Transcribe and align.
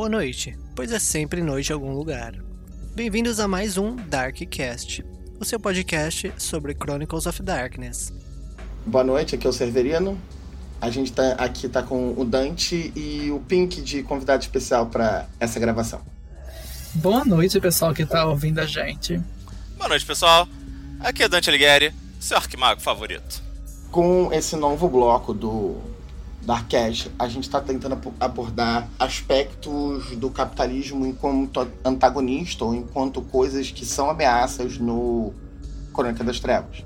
boa 0.00 0.08
noite, 0.08 0.56
pois 0.74 0.92
é 0.92 0.98
sempre 0.98 1.42
noite 1.42 1.68
em 1.68 1.72
algum 1.74 1.92
lugar. 1.92 2.32
Bem-vindos 2.94 3.38
a 3.38 3.46
mais 3.46 3.76
um 3.76 3.96
Darkcast, 3.96 5.04
o 5.38 5.44
seu 5.44 5.60
podcast 5.60 6.32
sobre 6.38 6.72
Chronicles 6.72 7.26
of 7.26 7.42
Darkness. 7.42 8.10
Boa 8.86 9.04
noite, 9.04 9.34
aqui 9.34 9.46
é 9.46 9.50
o 9.50 9.52
Severino. 9.52 10.18
A 10.80 10.88
gente 10.88 11.12
tá 11.12 11.32
aqui 11.32 11.68
tá 11.68 11.82
com 11.82 12.14
o 12.16 12.24
Dante 12.24 12.90
e 12.96 13.30
o 13.30 13.40
Pink 13.40 13.82
de 13.82 14.02
convidado 14.02 14.42
especial 14.42 14.86
para 14.86 15.28
essa 15.38 15.60
gravação. 15.60 16.00
Boa 16.94 17.22
noite, 17.22 17.60
pessoal 17.60 17.92
que 17.92 18.06
tá 18.06 18.24
ouvindo 18.24 18.58
a 18.58 18.64
gente. 18.64 19.20
Boa 19.76 19.90
noite, 19.90 20.06
pessoal. 20.06 20.48
Aqui 21.00 21.24
é 21.24 21.28
Dante 21.28 21.50
Alighieri, 21.50 21.92
seu 22.18 22.38
arquimago 22.38 22.80
favorito. 22.80 23.42
Com 23.90 24.32
esse 24.32 24.56
novo 24.56 24.88
bloco 24.88 25.34
do 25.34 25.76
Darkcast, 26.42 27.10
a 27.18 27.28
gente 27.28 27.44
está 27.44 27.60
tentando 27.60 27.98
abordar 28.18 28.88
aspectos 28.98 30.16
do 30.16 30.30
capitalismo 30.30 31.06
enquanto 31.06 31.68
antagonista 31.84 32.64
ou 32.64 32.74
enquanto 32.74 33.20
coisas 33.20 33.70
que 33.70 33.84
são 33.84 34.08
ameaças 34.08 34.78
no 34.78 35.32
Crônica 35.92 36.24
das 36.24 36.40
Trevas. 36.40 36.84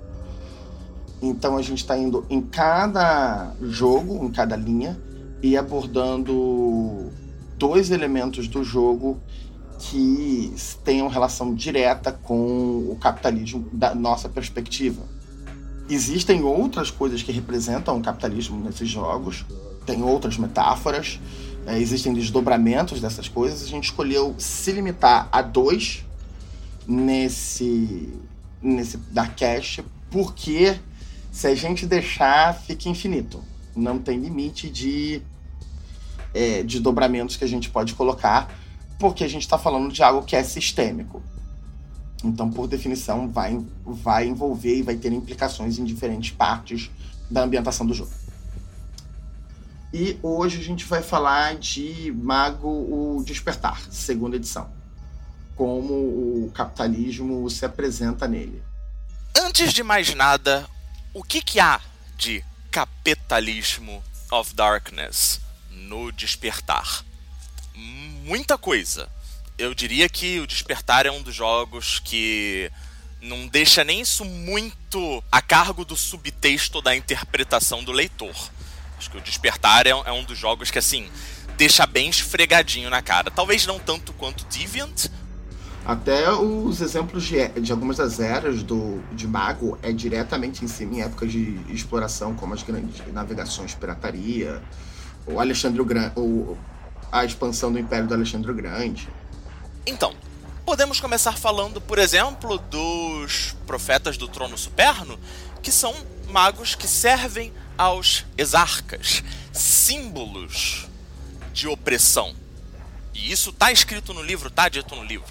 Então 1.22 1.56
a 1.56 1.62
gente 1.62 1.78
está 1.78 1.96
indo 1.96 2.26
em 2.28 2.42
cada 2.42 3.54
jogo, 3.62 4.24
em 4.24 4.30
cada 4.30 4.56
linha, 4.56 4.98
e 5.42 5.56
abordando 5.56 7.10
dois 7.56 7.90
elementos 7.90 8.48
do 8.48 8.64
jogo 8.64 9.18
que 9.78 10.54
tenham 10.82 11.08
relação 11.08 11.54
direta 11.54 12.10
com 12.10 12.90
o 12.90 12.96
capitalismo 13.00 13.68
da 13.72 13.94
nossa 13.94 14.28
perspectiva. 14.28 15.02
Existem 15.88 16.42
outras 16.42 16.90
coisas 16.90 17.22
que 17.22 17.30
representam 17.30 17.98
o 17.98 18.02
capitalismo 18.02 18.58
nesses 18.58 18.88
jogos, 18.88 19.44
tem 19.84 20.02
outras 20.02 20.38
metáforas, 20.38 21.20
é, 21.66 21.78
existem 21.78 22.12
desdobramentos 22.12 23.00
dessas 23.00 23.28
coisas. 23.28 23.62
A 23.62 23.66
gente 23.66 23.84
escolheu 23.84 24.34
se 24.38 24.72
limitar 24.72 25.28
a 25.30 25.42
dois 25.42 26.04
nesse, 26.86 28.08
nesse 28.62 28.96
Darkcast, 28.96 29.84
porque 30.10 30.78
se 31.30 31.46
a 31.46 31.54
gente 31.54 31.86
deixar, 31.86 32.54
fica 32.54 32.88
infinito. 32.88 33.42
Não 33.74 33.98
tem 33.98 34.18
limite 34.18 34.70
de 34.70 35.20
é, 36.32 36.62
desdobramentos 36.62 37.36
que 37.36 37.44
a 37.44 37.48
gente 37.48 37.68
pode 37.70 37.94
colocar, 37.94 38.52
porque 38.98 39.24
a 39.24 39.28
gente 39.28 39.42
está 39.42 39.58
falando 39.58 39.92
de 39.92 40.02
algo 40.02 40.24
que 40.24 40.36
é 40.36 40.42
sistêmico. 40.42 41.22
Então, 42.24 42.50
por 42.50 42.66
definição, 42.66 43.28
vai, 43.28 43.62
vai 43.84 44.26
envolver 44.26 44.78
e 44.78 44.82
vai 44.82 44.96
ter 44.96 45.12
implicações 45.12 45.78
em 45.78 45.84
diferentes 45.84 46.30
partes 46.30 46.90
da 47.30 47.42
ambientação 47.42 47.86
do 47.86 47.92
jogo. 47.92 48.10
E 49.92 50.18
hoje 50.22 50.58
a 50.58 50.62
gente 50.62 50.84
vai 50.86 51.02
falar 51.02 51.56
de 51.56 52.12
Mago 52.16 52.68
o 52.68 53.22
Despertar, 53.24 53.80
segunda 53.90 54.36
edição. 54.36 54.72
Como 55.54 55.94
o 55.94 56.50
capitalismo 56.52 57.48
se 57.48 57.64
apresenta 57.64 58.26
nele. 58.26 58.60
Antes 59.38 59.72
de 59.72 59.84
mais 59.84 60.12
nada, 60.14 60.66
o 61.12 61.22
que, 61.22 61.40
que 61.40 61.60
há 61.60 61.80
de 62.16 62.42
capitalismo 62.72 64.02
of 64.32 64.52
Darkness 64.54 65.40
no 65.70 66.10
Despertar? 66.10 67.04
Muita 68.24 68.58
coisa 68.58 69.08
eu 69.58 69.74
diria 69.74 70.08
que 70.08 70.40
o 70.40 70.46
Despertar 70.46 71.06
é 71.06 71.10
um 71.10 71.22
dos 71.22 71.34
jogos 71.34 71.98
que 71.98 72.70
não 73.20 73.46
deixa 73.46 73.82
nem 73.84 74.00
isso 74.00 74.24
muito 74.24 75.22
a 75.30 75.40
cargo 75.40 75.84
do 75.84 75.96
subtexto 75.96 76.82
da 76.82 76.94
interpretação 76.94 77.82
do 77.82 77.92
leitor. 77.92 78.34
Acho 78.98 79.10
que 79.10 79.18
o 79.18 79.20
Despertar 79.20 79.86
é, 79.86 79.90
é 79.90 80.12
um 80.12 80.24
dos 80.24 80.38
jogos 80.38 80.70
que, 80.70 80.78
assim, 80.78 81.08
deixa 81.56 81.86
bem 81.86 82.08
esfregadinho 82.08 82.90
na 82.90 83.00
cara. 83.02 83.30
Talvez 83.30 83.66
não 83.66 83.78
tanto 83.78 84.12
quanto 84.12 84.44
Deviant. 84.46 85.06
Até 85.86 86.30
os 86.32 86.80
exemplos 86.80 87.24
de, 87.24 87.46
de 87.60 87.70
algumas 87.70 87.98
das 87.98 88.18
eras 88.18 88.62
do, 88.62 89.02
de 89.12 89.28
Mago 89.28 89.78
é 89.82 89.92
diretamente 89.92 90.64
em 90.64 90.68
cima 90.68 90.94
em 90.94 91.02
épocas 91.02 91.30
de 91.30 91.60
exploração, 91.68 92.34
como 92.34 92.54
as 92.54 92.62
grandes 92.62 93.06
navegações 93.12 93.74
pirataria, 93.74 94.62
o 95.26 95.38
Alexandre 95.38 95.82
o 95.82 95.84
Grande, 95.84 96.14
a 97.12 97.24
expansão 97.24 97.70
do 97.70 97.78
Império 97.78 98.06
do 98.06 98.14
Alexandre 98.14 98.50
o 98.50 98.54
Grande. 98.54 99.08
Então, 99.86 100.14
podemos 100.64 100.98
começar 100.98 101.36
falando, 101.36 101.80
por 101.80 101.98
exemplo, 101.98 102.58
dos 102.58 103.54
profetas 103.66 104.16
do 104.16 104.26
trono 104.26 104.56
superno, 104.56 105.18
que 105.62 105.70
são 105.70 105.94
magos 106.28 106.74
que 106.74 106.88
servem 106.88 107.52
aos 107.76 108.24
exarcas, 108.36 109.22
símbolos 109.52 110.86
de 111.52 111.68
opressão. 111.68 112.34
E 113.12 113.30
isso 113.30 113.50
está 113.50 113.70
escrito 113.70 114.14
no 114.14 114.22
livro, 114.22 114.48
está 114.48 114.68
dito 114.68 114.96
no 114.96 115.04
livro. 115.04 115.30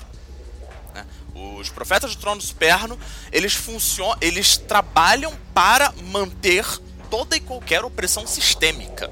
Né? 0.93 1.05
Os 1.33 1.69
profetas 1.69 2.15
do 2.15 2.21
trono 2.21 2.41
superno, 2.41 2.97
eles 3.31 3.53
funcionam, 3.53 4.15
eles 4.21 4.55
trabalham 4.57 5.33
para 5.53 5.91
manter 6.11 6.65
toda 7.09 7.35
e 7.35 7.39
qualquer 7.39 7.83
opressão 7.83 8.25
sistêmica, 8.27 9.11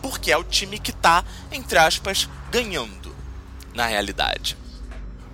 porque 0.00 0.30
é 0.30 0.36
o 0.36 0.44
time 0.44 0.78
que 0.78 0.90
está, 0.90 1.24
entre 1.50 1.78
aspas, 1.78 2.28
ganhando 2.50 3.14
na 3.74 3.86
realidade. 3.86 4.61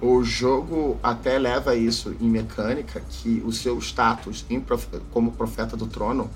O 0.01 0.23
jogo 0.23 0.99
até 1.03 1.39
leva 1.39 1.75
isso 1.75 2.15
em 2.21 2.29
mecânica, 2.29 3.01
que 3.01 3.43
o 3.45 3.53
seu 3.53 3.79
status 3.79 4.47
como 5.11 5.33
profeta 5.33 5.77
do 5.77 5.87
trono 5.87 6.31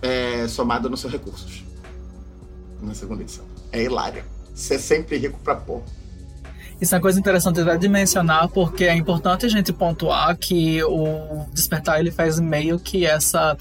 é 0.00 0.48
somado 0.48 0.88
nos 0.88 1.00
seus 1.00 1.12
recursos. 1.12 1.64
Na 2.80 2.94
segunda 2.94 3.22
edição. 3.22 3.44
É 3.70 3.82
hilário. 3.82 4.24
Você 4.54 4.74
é 4.74 4.78
sempre 4.78 5.16
rico 5.18 5.38
pra 5.40 5.54
pôr. 5.54 5.82
Isso 6.80 6.94
é 6.94 6.96
uma 6.96 7.02
coisa 7.02 7.18
interessante 7.18 7.60
de 7.78 7.88
mencionar, 7.88 8.48
porque 8.48 8.84
é 8.84 8.94
importante 8.94 9.46
a 9.46 9.48
gente 9.48 9.72
pontuar 9.72 10.36
que 10.36 10.82
o 10.82 11.44
Despertar 11.52 12.00
ele 12.00 12.10
faz 12.10 12.38
meio 12.40 12.78
que 12.78 13.06
essa 13.06 13.56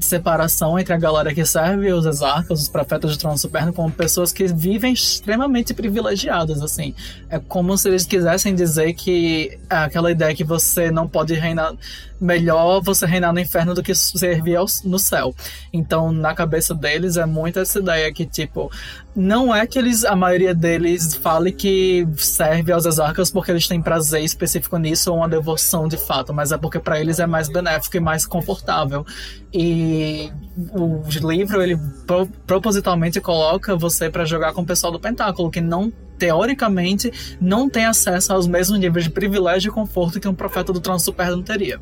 separação 0.00 0.78
entre 0.78 0.92
a 0.92 0.98
galera 0.98 1.32
que 1.32 1.44
serve 1.44 1.92
os 1.92 2.04
exarcas, 2.04 2.62
os 2.62 2.68
profetas 2.68 3.12
de 3.12 3.18
trono 3.18 3.38
superno, 3.38 3.72
como 3.72 3.90
pessoas 3.90 4.32
que 4.32 4.46
vivem 4.46 4.92
extremamente 4.92 5.72
privilegiadas, 5.72 6.62
assim. 6.62 6.94
É 7.30 7.38
como 7.38 7.76
se 7.78 7.88
eles 7.88 8.04
quisessem 8.04 8.54
dizer 8.54 8.92
que 8.94 9.58
é 9.70 9.76
aquela 9.76 10.10
ideia 10.10 10.34
que 10.34 10.44
você 10.44 10.90
não 10.90 11.08
pode 11.08 11.34
reinar 11.34 11.74
melhor 12.20 12.80
você 12.80 13.06
reinar 13.06 13.32
no 13.32 13.40
inferno 13.40 13.74
do 13.74 13.82
que 13.82 13.94
servir 13.94 14.58
no 14.84 14.98
céu. 14.98 15.34
Então, 15.72 16.12
na 16.12 16.34
cabeça 16.34 16.74
deles 16.74 17.16
é 17.16 17.26
muito 17.26 17.58
essa 17.58 17.78
ideia 17.78 18.12
que, 18.12 18.24
tipo, 18.24 18.70
não 19.14 19.54
é 19.54 19.66
que 19.66 19.78
eles, 19.78 20.04
a 20.04 20.16
maioria 20.16 20.54
deles 20.54 21.14
fale 21.14 21.52
que 21.52 22.06
serve 22.16 22.55
aos 22.72 22.86
exarcas 22.86 23.30
porque 23.30 23.50
eles 23.50 23.66
têm 23.66 23.80
prazer 23.80 24.22
específico 24.22 24.76
nisso 24.78 25.10
ou 25.10 25.18
uma 25.18 25.28
devoção 25.28 25.88
de 25.88 25.96
fato, 25.96 26.32
mas 26.32 26.52
é 26.52 26.58
porque 26.58 26.78
para 26.78 27.00
eles 27.00 27.18
é 27.18 27.26
mais 27.26 27.48
benéfico 27.48 27.96
e 27.96 28.00
mais 28.00 28.26
confortável. 28.26 29.04
E 29.52 30.30
o 30.72 31.02
livro, 31.08 31.62
ele 31.62 31.76
pro, 32.06 32.26
propositalmente 32.46 33.20
coloca 33.20 33.76
você 33.76 34.10
para 34.10 34.24
jogar 34.24 34.52
com 34.52 34.62
o 34.62 34.66
pessoal 34.66 34.92
do 34.92 35.00
Pentáculo, 35.00 35.50
que 35.50 35.60
não 35.60 35.92
teoricamente, 36.18 37.36
não 37.40 37.68
tem 37.68 37.84
acesso 37.84 38.32
aos 38.32 38.46
mesmos 38.46 38.78
níveis 38.78 39.04
de 39.04 39.10
privilégio 39.10 39.70
e 39.70 39.72
conforto 39.72 40.18
que 40.18 40.28
um 40.28 40.34
profeta 40.34 40.72
do 40.72 40.80
trono 40.80 40.98
superno 40.98 41.42
teria. 41.42 41.80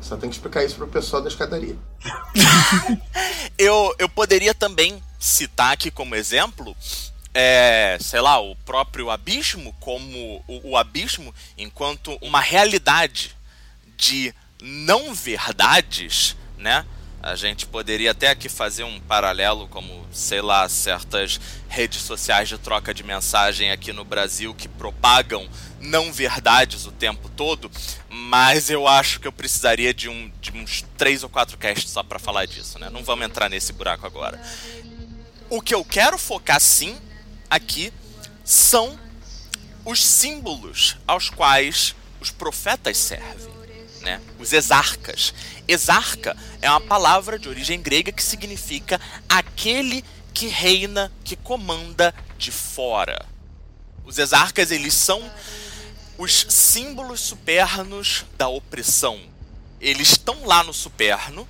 Só 0.00 0.16
tem 0.16 0.30
que 0.30 0.36
explicar 0.36 0.64
isso 0.64 0.76
pro 0.76 0.86
pessoal 0.86 1.22
da 1.22 1.28
escadaria. 1.28 1.76
eu, 3.58 3.94
eu 3.98 4.08
poderia 4.08 4.54
também 4.54 5.02
citar 5.18 5.72
aqui 5.72 5.90
como 5.90 6.14
exemplo 6.14 6.74
é, 7.32 7.96
sei 8.00 8.20
lá, 8.20 8.40
o 8.40 8.56
próprio 8.56 9.10
abismo 9.10 9.74
como 9.78 10.42
o, 10.48 10.70
o, 10.70 10.76
abismo 10.76 11.34
enquanto 11.56 12.18
uma 12.20 12.40
realidade 12.40 13.36
de 13.96 14.34
não 14.60 15.14
verdades, 15.14 16.36
né? 16.58 16.84
A 17.22 17.36
gente 17.36 17.66
poderia 17.66 18.12
até 18.12 18.30
aqui 18.30 18.48
fazer 18.48 18.82
um 18.82 18.98
paralelo, 18.98 19.68
como, 19.68 20.06
sei 20.10 20.40
lá, 20.40 20.66
certas 20.70 21.38
redes 21.68 22.00
sociais 22.00 22.48
de 22.48 22.56
troca 22.56 22.94
de 22.94 23.02
mensagem 23.02 23.70
aqui 23.70 23.92
no 23.92 24.06
Brasil 24.06 24.54
que 24.54 24.66
propagam 24.66 25.46
não 25.78 26.10
verdades 26.10 26.86
o 26.86 26.92
tempo 26.92 27.28
todo, 27.28 27.70
mas 28.08 28.70
eu 28.70 28.88
acho 28.88 29.20
que 29.20 29.28
eu 29.28 29.32
precisaria 29.32 29.92
de, 29.92 30.08
um, 30.08 30.32
de 30.40 30.50
uns 30.52 30.82
três 30.96 31.22
ou 31.22 31.28
quatro 31.28 31.58
casts 31.58 31.90
só 31.90 32.02
para 32.02 32.18
falar 32.18 32.46
disso, 32.46 32.78
né? 32.78 32.88
Não 32.88 33.04
vamos 33.04 33.26
entrar 33.26 33.50
nesse 33.50 33.74
buraco 33.74 34.06
agora. 34.06 34.40
O 35.50 35.60
que 35.60 35.74
eu 35.74 35.84
quero 35.84 36.16
focar 36.16 36.58
sim 36.58 36.98
aqui 37.50 37.92
são 38.44 38.98
os 39.84 40.04
símbolos 40.04 40.96
aos 41.06 41.28
quais 41.28 41.94
os 42.20 42.30
profetas 42.30 42.96
servem, 42.96 43.52
né? 44.02 44.20
Os 44.38 44.52
exarcas. 44.52 45.34
Exarca 45.66 46.36
é 46.62 46.70
uma 46.70 46.80
palavra 46.80 47.38
de 47.38 47.48
origem 47.48 47.80
grega 47.80 48.12
que 48.12 48.22
significa 48.22 49.00
aquele 49.28 50.04
que 50.32 50.46
reina, 50.46 51.12
que 51.24 51.36
comanda 51.36 52.14
de 52.38 52.52
fora. 52.52 53.26
Os 54.04 54.18
exarcas, 54.18 54.70
eles 54.70 54.94
são 54.94 55.22
os 56.18 56.46
símbolos 56.48 57.20
supernos 57.20 58.24
da 58.36 58.48
opressão. 58.48 59.20
Eles 59.80 60.10
estão 60.10 60.44
lá 60.44 60.62
no 60.62 60.74
superno, 60.74 61.48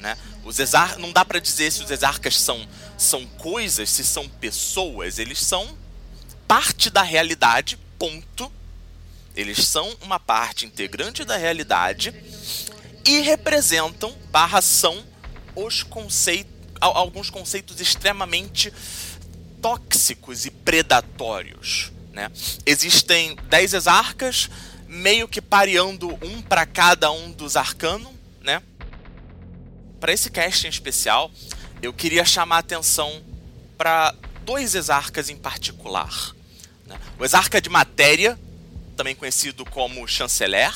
né? 0.00 0.16
Os 0.44 0.58
exar 0.58 0.98
não 0.98 1.12
dá 1.12 1.24
para 1.24 1.38
dizer 1.38 1.70
se 1.70 1.82
os 1.82 1.90
exarcas 1.90 2.38
são 2.38 2.66
são 2.98 3.26
coisas, 3.26 3.90
se 3.90 4.04
são 4.04 4.28
pessoas, 4.28 5.18
eles 5.18 5.40
são 5.40 5.76
parte 6.46 6.90
da 6.90 7.02
realidade, 7.02 7.78
ponto. 7.98 8.50
Eles 9.34 9.66
são 9.66 9.96
uma 10.02 10.20
parte 10.20 10.66
integrante 10.66 11.24
da 11.24 11.36
realidade 11.36 12.14
e 13.04 13.20
representam, 13.20 14.14
barra 14.30 14.60
são, 14.60 15.02
os 15.56 15.82
conceitos, 15.82 16.52
alguns 16.80 17.30
conceitos 17.30 17.80
extremamente 17.80 18.72
tóxicos 19.60 20.44
e 20.44 20.50
predatórios. 20.50 21.92
Né? 22.12 22.30
Existem 22.66 23.36
dez 23.48 23.72
exarcas, 23.72 24.50
meio 24.86 25.26
que 25.26 25.40
pareando 25.40 26.18
um 26.22 26.42
para 26.42 26.66
cada 26.66 27.10
um 27.10 27.30
dos 27.30 27.56
arcanos? 27.56 28.12
Para 30.02 30.12
esse 30.12 30.32
casting 30.32 30.66
especial, 30.66 31.30
eu 31.80 31.92
queria 31.92 32.24
chamar 32.24 32.56
a 32.56 32.58
atenção 32.58 33.22
para 33.78 34.12
dois 34.44 34.74
exarcas 34.74 35.30
em 35.30 35.36
particular. 35.36 36.34
Né? 36.84 36.98
O 37.20 37.24
exarca 37.24 37.60
de 37.60 37.68
matéria, 37.68 38.36
também 38.96 39.14
conhecido 39.14 39.64
como 39.64 40.08
chanceler, 40.08 40.74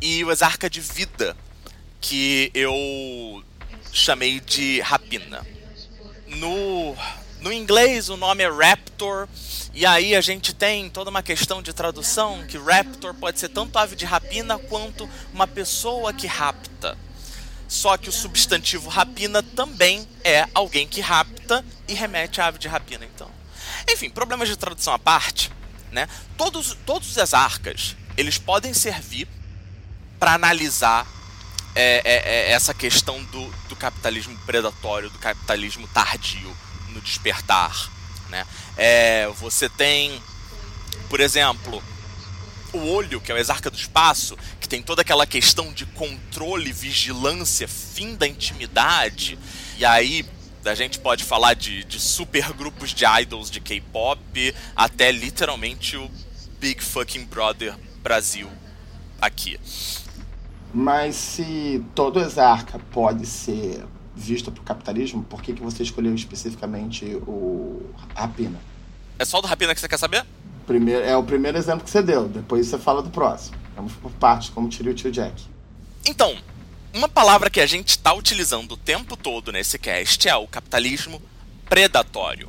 e 0.00 0.22
o 0.22 0.30
exarca 0.30 0.70
de 0.70 0.80
vida, 0.80 1.36
que 2.00 2.52
eu 2.54 3.42
chamei 3.92 4.38
de 4.38 4.80
rapina. 4.82 5.44
No, 6.28 6.96
no 7.40 7.52
inglês 7.52 8.08
o 8.08 8.16
nome 8.16 8.44
é 8.44 8.48
Raptor, 8.48 9.28
e 9.74 9.84
aí 9.84 10.14
a 10.14 10.20
gente 10.20 10.54
tem 10.54 10.88
toda 10.88 11.10
uma 11.10 11.24
questão 11.24 11.60
de 11.60 11.72
tradução 11.72 12.46
que 12.46 12.56
Raptor 12.56 13.14
pode 13.14 13.40
ser 13.40 13.48
tanto 13.48 13.76
ave 13.76 13.96
de 13.96 14.04
rapina 14.04 14.60
quanto 14.60 15.10
uma 15.32 15.48
pessoa 15.48 16.12
que 16.12 16.28
rapta. 16.28 16.96
Só 17.68 17.96
que 17.96 18.08
o 18.08 18.12
substantivo 18.12 18.88
rapina 18.88 19.42
também 19.42 20.06
é 20.22 20.46
alguém 20.54 20.86
que 20.86 21.00
rapta 21.00 21.64
e 21.88 21.94
remete 21.94 22.40
à 22.40 22.46
ave 22.46 22.58
de 22.58 22.68
rapina, 22.68 23.04
então. 23.04 23.30
Enfim, 23.90 24.10
problemas 24.10 24.48
de 24.48 24.56
tradução 24.56 24.94
à 24.94 24.98
parte, 24.98 25.50
né? 25.90 26.08
Todos, 26.36 26.76
todos 26.86 27.10
os 27.10 27.16
exarcas, 27.16 27.96
eles 28.16 28.38
podem 28.38 28.72
servir 28.74 29.28
para 30.18 30.34
analisar 30.34 31.06
é, 31.74 32.02
é, 32.04 32.50
é, 32.50 32.50
essa 32.52 32.72
questão 32.72 33.22
do, 33.24 33.46
do 33.68 33.76
capitalismo 33.76 34.36
predatório, 34.46 35.10
do 35.10 35.18
capitalismo 35.18 35.88
tardio 35.88 36.56
no 36.90 37.00
despertar, 37.00 37.90
né? 38.28 38.46
É, 38.76 39.26
você 39.38 39.68
tem, 39.68 40.22
por 41.08 41.20
exemplo, 41.20 41.82
o 42.76 42.86
olho, 42.86 43.20
que 43.20 43.30
é 43.30 43.34
o 43.34 43.38
exarca 43.38 43.70
do 43.70 43.76
espaço, 43.76 44.36
que 44.60 44.68
tem 44.68 44.82
toda 44.82 45.02
aquela 45.02 45.26
questão 45.26 45.72
de 45.72 45.86
controle, 45.86 46.72
vigilância, 46.72 47.68
fim 47.68 48.14
da 48.14 48.26
intimidade. 48.26 49.38
E 49.78 49.84
aí 49.84 50.24
a 50.64 50.74
gente 50.74 50.98
pode 50.98 51.24
falar 51.24 51.54
de, 51.54 51.84
de 51.84 52.00
super 52.00 52.52
grupos 52.52 52.94
de 52.94 53.04
idols 53.04 53.50
de 53.50 53.60
K-pop 53.60 54.54
até 54.74 55.12
literalmente 55.12 55.96
o 55.96 56.10
Big 56.58 56.82
Fucking 56.82 57.24
Brother 57.26 57.76
Brasil 58.02 58.48
aqui. 59.20 59.58
Mas 60.72 61.14
se 61.16 61.84
todo 61.94 62.18
exarca 62.20 62.78
pode 62.90 63.26
ser 63.26 63.84
visto 64.16 64.50
para 64.50 64.60
o 64.60 64.64
capitalismo, 64.64 65.22
por 65.22 65.42
que, 65.42 65.52
que 65.52 65.62
você 65.62 65.82
escolheu 65.82 66.14
especificamente 66.14 67.04
o 67.26 67.90
Rapina? 68.14 68.58
É 69.18 69.24
só 69.24 69.40
do 69.40 69.46
Rapina 69.46 69.74
que 69.74 69.80
você 69.80 69.88
quer 69.88 69.98
saber? 69.98 70.24
Primeiro, 70.66 71.04
é 71.04 71.16
o 71.16 71.22
primeiro 71.22 71.58
exemplo 71.58 71.84
que 71.84 71.90
você 71.90 72.02
deu, 72.02 72.26
depois 72.28 72.66
você 72.66 72.78
fala 72.78 73.02
do 73.02 73.10
próximo. 73.10 73.56
Vamos 73.76 73.92
por 73.94 74.10
partes, 74.12 74.48
como 74.48 74.68
tirou 74.68 74.92
o 74.92 74.96
tio 74.96 75.10
Jack. 75.10 75.44
Então, 76.06 76.36
uma 76.92 77.08
palavra 77.08 77.50
que 77.50 77.60
a 77.60 77.66
gente 77.66 77.90
está 77.90 78.12
utilizando 78.12 78.72
o 78.72 78.76
tempo 78.76 79.16
todo 79.16 79.50
nesse 79.50 79.78
cast 79.78 80.28
é 80.28 80.36
o 80.36 80.46
capitalismo 80.46 81.20
predatório. 81.68 82.48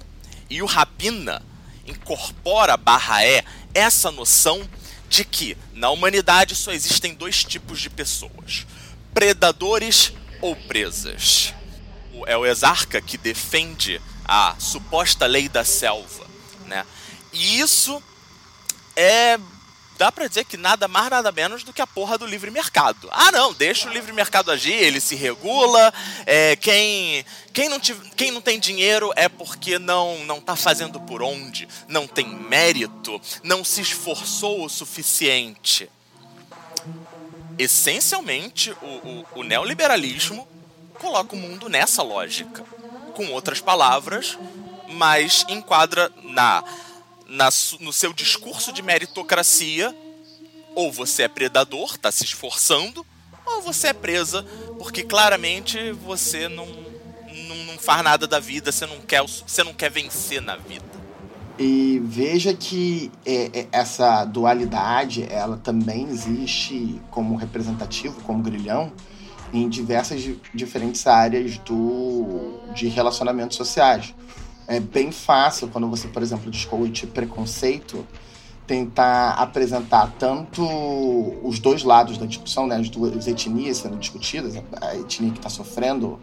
E 0.50 0.62
o 0.62 0.66
Rapina 0.66 1.42
incorpora 1.86 2.78
barra 2.78 3.24
é 3.26 3.44
essa 3.74 4.12
noção 4.12 4.62
de 5.10 5.26
que 5.26 5.58
na 5.74 5.90
humanidade 5.90 6.56
só 6.56 6.72
existem 6.72 7.14
dois 7.14 7.44
tipos 7.44 7.80
de 7.80 7.90
pessoas: 7.90 8.66
predadores 9.14 10.14
ou 10.42 10.56
presas. 10.56 11.54
É 12.28 12.38
o 12.38 12.46
exarca 12.46 13.02
que 13.02 13.18
defende 13.18 14.02
a 14.24 14.56
suposta 14.58 15.26
lei 15.26 15.50
da 15.50 15.66
selva, 15.66 16.26
né? 16.66 16.86
E 17.36 17.60
isso 17.60 18.02
é 18.96 19.38
dá 19.98 20.12
para 20.12 20.28
dizer 20.28 20.46
que 20.46 20.58
nada 20.58 20.88
mais, 20.88 21.10
nada 21.10 21.32
menos 21.32 21.64
do 21.64 21.72
que 21.72 21.82
a 21.82 21.88
porra 21.88 22.18
do 22.18 22.26
livre 22.26 22.52
mercado. 22.52 23.08
Ah, 23.12 23.32
não, 23.32 23.54
deixa 23.54 23.90
o 23.90 23.94
livre 23.94 24.12
mercado 24.12 24.52
agir, 24.52 24.74
ele 24.74 25.00
se 25.00 25.16
regula. 25.16 25.94
É, 26.26 26.56
quem, 26.56 27.26
quem, 27.54 27.70
não 27.70 27.80
tiv, 27.80 27.98
quem 28.16 28.32
não 28.32 28.42
tem 28.42 28.60
dinheiro 28.60 29.12
é 29.16 29.30
porque 29.30 29.80
não 29.80 30.26
não 30.26 30.42
tá 30.42 30.56
fazendo 30.56 31.00
por 31.00 31.22
onde, 31.22 31.68
não 31.88 32.08
tem 32.08 32.28
mérito, 32.28 33.22
não 33.44 33.64
se 33.64 33.82
esforçou 33.82 34.66
o 34.66 34.70
suficiente. 34.70 35.90
Essencialmente, 37.58 38.72
o, 38.82 38.86
o, 38.86 39.26
o 39.40 39.44
neoliberalismo 39.44 40.48
coloca 41.00 41.36
o 41.36 41.40
mundo 41.40 41.70
nessa 41.70 42.04
lógica. 42.04 42.64
Com 43.14 43.32
outras 43.32 43.62
palavras, 43.62 44.38
mas 44.90 45.46
enquadra 45.48 46.12
na 46.22 46.62
na, 47.28 47.50
no 47.80 47.92
seu 47.92 48.14
discurso 48.14 48.72
de 48.72 48.82
meritocracia, 48.82 49.96
ou 50.76 50.92
você 50.92 51.24
é 51.24 51.28
predador, 51.28 51.92
está 51.96 52.12
se 52.12 52.24
esforçando, 52.24 53.06
ou 53.46 53.62
você 53.62 53.88
é 53.88 53.94
presa, 53.94 54.44
porque 54.78 55.04
claramente 55.04 55.92
você 55.92 56.50
não, 56.50 56.66
não, 56.66 57.56
não, 57.68 57.78
faz 57.78 58.04
nada 58.04 58.28
da 58.28 58.40
vida, 58.40 58.72
você 58.72 58.86
não 58.86 59.00
quer, 59.00 59.22
você 59.22 59.64
não 59.64 59.74
quer 59.74 59.90
vencer 59.90 60.42
na 60.42 60.56
vida. 60.56 60.84
E 61.58 62.02
veja 62.04 62.54
que 62.54 63.10
é, 63.26 63.62
é, 63.62 63.68
essa 63.72 64.26
dualidade, 64.26 65.26
ela 65.30 65.56
também 65.56 66.06
existe 66.10 67.02
como 67.10 67.36
representativo, 67.36 68.20
como 68.22 68.44
grilhão, 68.44 68.92
em 69.54 69.70
diversas 69.70 70.22
diferentes 70.54 71.08
áreas 71.08 71.58
do, 71.60 72.60
de 72.74 72.88
relacionamentos 72.90 73.56
sociais 73.56 74.14
é 74.68 74.80
bem 74.80 75.12
fácil 75.12 75.68
quando 75.68 75.88
você, 75.90 76.08
por 76.08 76.22
exemplo, 76.22 76.50
discute 76.50 77.06
preconceito, 77.08 78.06
tentar 78.66 79.32
apresentar 79.34 80.14
tanto 80.18 80.64
os 81.44 81.60
dois 81.60 81.84
lados 81.84 82.18
da 82.18 82.26
discussão, 82.26 82.66
né, 82.66 82.78
as 82.78 82.90
duas 82.90 83.28
etnias 83.28 83.78
sendo 83.78 83.98
discutidas, 83.98 84.56
a 84.82 84.96
etnia 84.96 85.32
que 85.32 85.38
está 85.38 85.50
sofrendo 85.50 86.20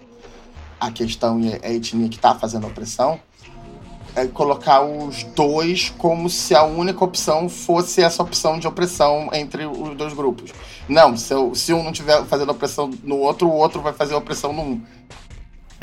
a 0.80 0.90
questão 0.90 1.40
e 1.40 1.54
a 1.54 1.72
etnia 1.72 2.08
que 2.08 2.16
está 2.16 2.34
fazendo 2.34 2.64
a 2.64 2.68
opressão, 2.68 3.20
é 4.14 4.26
colocar 4.26 4.82
os 4.82 5.22
dois 5.24 5.90
como 5.96 6.28
se 6.28 6.54
a 6.54 6.64
única 6.64 7.02
opção 7.02 7.48
fosse 7.48 8.02
essa 8.02 8.22
opção 8.22 8.58
de 8.58 8.66
opressão 8.66 9.30
entre 9.32 9.64
os 9.64 9.96
dois 9.96 10.12
grupos. 10.12 10.52
Não, 10.88 11.16
se, 11.16 11.32
eu, 11.32 11.54
se 11.54 11.72
um 11.72 11.82
não 11.82 11.92
estiver 11.92 12.22
fazendo 12.24 12.50
opressão 12.50 12.90
no 13.02 13.18
outro, 13.18 13.48
o 13.48 13.54
outro 13.54 13.80
vai 13.80 13.92
fazer 13.92 14.14
opressão 14.14 14.52
no. 14.52 14.82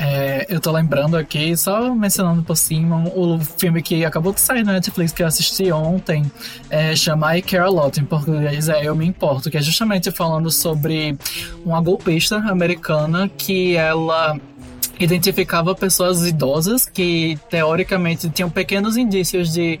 É, 0.02 0.46
eu 0.48 0.58
tô 0.58 0.72
lembrando 0.72 1.14
aqui, 1.14 1.54
só 1.54 1.94
mencionando 1.94 2.42
por 2.42 2.56
cima, 2.56 3.04
o 3.14 3.38
filme 3.38 3.82
que 3.82 4.02
acabou 4.02 4.32
de 4.32 4.40
sair 4.40 4.64
na 4.64 4.72
Netflix 4.72 5.12
que 5.12 5.22
eu 5.22 5.26
assisti 5.26 5.70
ontem, 5.70 6.24
é, 6.70 6.96
chama 6.96 7.36
I 7.36 7.42
Care 7.42 7.64
A 7.64 7.68
Lot, 7.68 8.00
em 8.00 8.04
português 8.06 8.70
é 8.70 8.82
Eu 8.82 8.96
Me 8.96 9.06
Importo, 9.06 9.50
que 9.50 9.58
é 9.58 9.60
justamente 9.60 10.10
falando 10.10 10.50
sobre 10.50 11.18
uma 11.66 11.82
golpista 11.82 12.36
americana 12.36 13.28
que 13.28 13.76
ela 13.76 14.40
identificava 14.98 15.74
pessoas 15.74 16.26
idosas 16.26 16.86
que 16.86 17.38
teoricamente 17.50 18.30
tinham 18.30 18.48
pequenos 18.48 18.96
indícios 18.96 19.52
de 19.52 19.80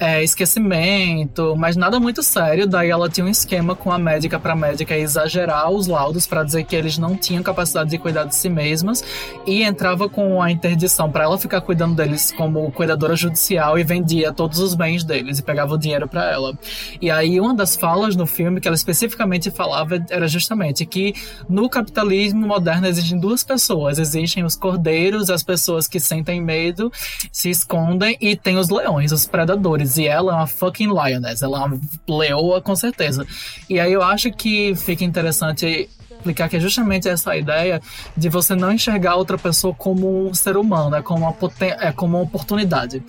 é, 0.00 0.24
esquecimento, 0.24 1.54
mas 1.58 1.76
nada 1.76 2.00
muito 2.00 2.22
sério. 2.22 2.66
Daí 2.66 2.88
ela 2.88 3.10
tinha 3.10 3.26
um 3.26 3.28
esquema 3.28 3.76
com 3.76 3.92
a 3.92 3.98
médica 3.98 4.40
para 4.40 4.54
a 4.54 4.56
médica 4.56 4.96
exagerar 4.96 5.70
os 5.70 5.86
laudos 5.86 6.26
para 6.26 6.42
dizer 6.42 6.64
que 6.64 6.74
eles 6.74 6.96
não 6.96 7.14
tinham 7.14 7.42
capacidade 7.42 7.90
de 7.90 7.98
cuidar 7.98 8.24
de 8.24 8.34
si 8.34 8.48
mesmas 8.48 9.04
e 9.46 9.62
entrava 9.62 10.08
com 10.08 10.40
a 10.40 10.50
interdição 10.50 11.12
para 11.12 11.24
ela 11.24 11.36
ficar 11.36 11.60
cuidando 11.60 11.94
deles 11.94 12.32
como 12.32 12.72
cuidadora 12.72 13.14
judicial 13.14 13.78
e 13.78 13.84
vendia 13.84 14.32
todos 14.32 14.58
os 14.58 14.74
bens 14.74 15.04
deles 15.04 15.38
e 15.38 15.42
pegava 15.42 15.74
o 15.74 15.78
dinheiro 15.78 16.08
para 16.08 16.24
ela. 16.30 16.58
E 16.98 17.10
aí 17.10 17.38
uma 17.38 17.54
das 17.54 17.76
falas 17.76 18.16
no 18.16 18.26
filme 18.26 18.58
que 18.58 18.66
ela 18.66 18.74
especificamente 18.74 19.50
falava 19.50 20.02
era 20.08 20.26
justamente 20.26 20.86
que 20.86 21.14
no 21.46 21.68
capitalismo 21.68 22.46
moderno 22.46 22.86
existem 22.86 23.20
duas 23.20 23.44
pessoas, 23.44 23.98
existem 23.98 24.44
os 24.44 24.56
cordeiros, 24.56 25.28
as 25.28 25.42
pessoas 25.42 25.86
que 25.86 26.00
sentem 26.00 26.40
medo, 26.40 26.90
se 27.30 27.50
escondem 27.50 28.16
e 28.18 28.34
tem 28.34 28.56
os 28.56 28.70
leões, 28.70 29.12
os 29.12 29.26
predadores 29.26 29.89
e 29.98 30.06
ela 30.06 30.32
é 30.32 30.36
uma 30.36 30.46
fucking 30.46 30.88
lioness. 30.88 31.42
Ela 31.42 31.62
é 31.62 31.64
uma 31.64 31.80
leoa, 32.08 32.60
com 32.60 32.74
certeza. 32.76 33.26
E 33.68 33.78
aí 33.78 33.92
eu 33.92 34.02
acho 34.02 34.30
que 34.30 34.74
fica 34.74 35.04
interessante 35.04 35.88
explicar 36.20 36.48
que 36.48 36.56
é 36.56 36.60
justamente 36.60 37.08
essa 37.08 37.34
ideia 37.34 37.80
de 38.16 38.28
você 38.28 38.54
não 38.54 38.70
enxergar 38.70 39.16
outra 39.16 39.38
pessoa 39.38 39.74
como 39.74 40.28
um 40.28 40.34
ser 40.34 40.56
humano, 40.56 40.94
é 40.94 41.02
como 41.02 41.24
uma, 41.24 41.36
é 41.80 41.92
como 41.92 42.18
uma 42.18 42.22
oportunidade. 42.24 43.02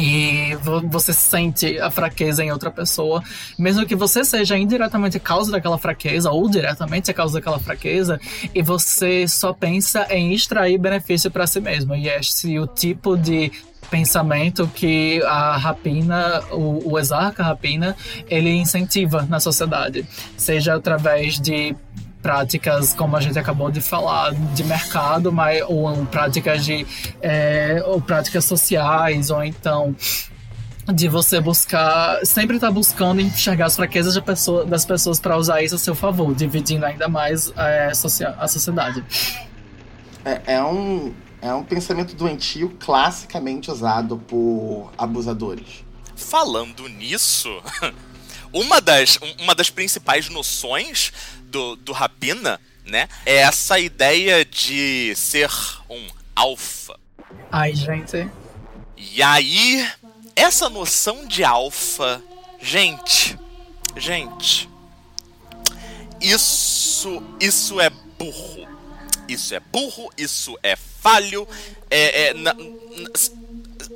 E 0.00 0.56
você 0.84 1.12
sente 1.12 1.76
a 1.80 1.90
fraqueza 1.90 2.44
em 2.44 2.52
outra 2.52 2.70
pessoa, 2.70 3.20
mesmo 3.58 3.84
que 3.84 3.96
você 3.96 4.24
seja 4.24 4.56
indiretamente 4.56 5.18
causa 5.18 5.50
daquela 5.50 5.76
fraqueza 5.76 6.30
ou 6.30 6.48
diretamente 6.48 7.10
a 7.10 7.14
causa 7.14 7.34
daquela 7.34 7.58
fraqueza, 7.58 8.20
e 8.54 8.62
você 8.62 9.26
só 9.26 9.52
pensa 9.52 10.06
em 10.08 10.32
extrair 10.32 10.78
benefício 10.78 11.32
para 11.32 11.48
si 11.48 11.60
mesmo. 11.60 11.96
E 11.96 12.08
esse 12.08 12.56
o 12.60 12.66
tipo 12.68 13.16
de 13.16 13.50
pensamento 13.90 14.70
que 14.74 15.22
a 15.24 15.56
rapina, 15.56 16.42
o, 16.50 16.92
o 16.92 16.98
exarca 16.98 17.42
rapina, 17.42 17.96
ele 18.28 18.50
incentiva 18.50 19.26
na 19.28 19.40
sociedade, 19.40 20.06
seja 20.36 20.74
através 20.74 21.40
de 21.40 21.74
práticas, 22.22 22.92
como 22.94 23.16
a 23.16 23.20
gente 23.20 23.38
acabou 23.38 23.70
de 23.70 23.80
falar, 23.80 24.34
de 24.34 24.64
mercado, 24.64 25.32
mas, 25.32 25.62
ou 25.66 26.04
práticas 26.06 26.64
de 26.64 26.86
é, 27.22 27.82
ou 27.86 28.00
práticas 28.00 28.44
sociais, 28.44 29.30
ou 29.30 29.42
então 29.42 29.94
de 30.92 31.06
você 31.06 31.38
buscar, 31.38 32.18
sempre 32.24 32.56
estar 32.56 32.68
tá 32.68 32.72
buscando 32.72 33.20
enxergar 33.20 33.66
as 33.66 33.76
fraquezas 33.76 34.18
pessoa, 34.20 34.64
das 34.64 34.86
pessoas 34.86 35.20
para 35.20 35.36
usar 35.36 35.62
isso 35.62 35.74
a 35.74 35.78
seu 35.78 35.94
favor, 35.94 36.34
dividindo 36.34 36.84
ainda 36.86 37.08
mais 37.08 37.52
é, 37.56 37.88
a 38.38 38.48
sociedade. 38.48 39.04
É, 40.24 40.54
é, 40.54 40.62
um, 40.62 41.12
é 41.40 41.52
um 41.54 41.62
pensamento 41.62 42.14
doentio 42.14 42.76
classicamente 42.80 43.70
usado 43.70 44.18
por 44.18 44.92
abusadores. 44.98 45.84
Falando 46.16 46.88
nisso, 46.88 47.62
uma 48.52 48.80
das, 48.80 49.18
uma 49.38 49.54
das 49.54 49.70
principais 49.70 50.28
noções 50.28 51.12
do, 51.44 51.76
do 51.76 51.92
Rapina, 51.92 52.60
né, 52.84 53.08
é 53.24 53.36
essa 53.36 53.78
ideia 53.78 54.44
de 54.44 55.14
ser 55.14 55.50
um 55.88 56.08
alfa. 56.34 56.98
Ai, 57.52 57.74
gente. 57.74 58.28
E 58.96 59.22
aí, 59.22 59.86
essa 60.34 60.68
noção 60.68 61.26
de 61.26 61.44
alfa, 61.44 62.22
gente, 62.60 63.38
gente, 63.96 64.68
isso, 66.20 67.22
isso 67.40 67.80
é 67.80 67.90
burro. 67.90 68.77
Isso 69.28 69.54
é 69.54 69.60
burro, 69.60 70.10
isso 70.16 70.58
é 70.62 70.74
falho. 70.74 71.46
É, 71.90 72.28
é 72.28 72.34
na, 72.34 72.54
na, 72.54 73.10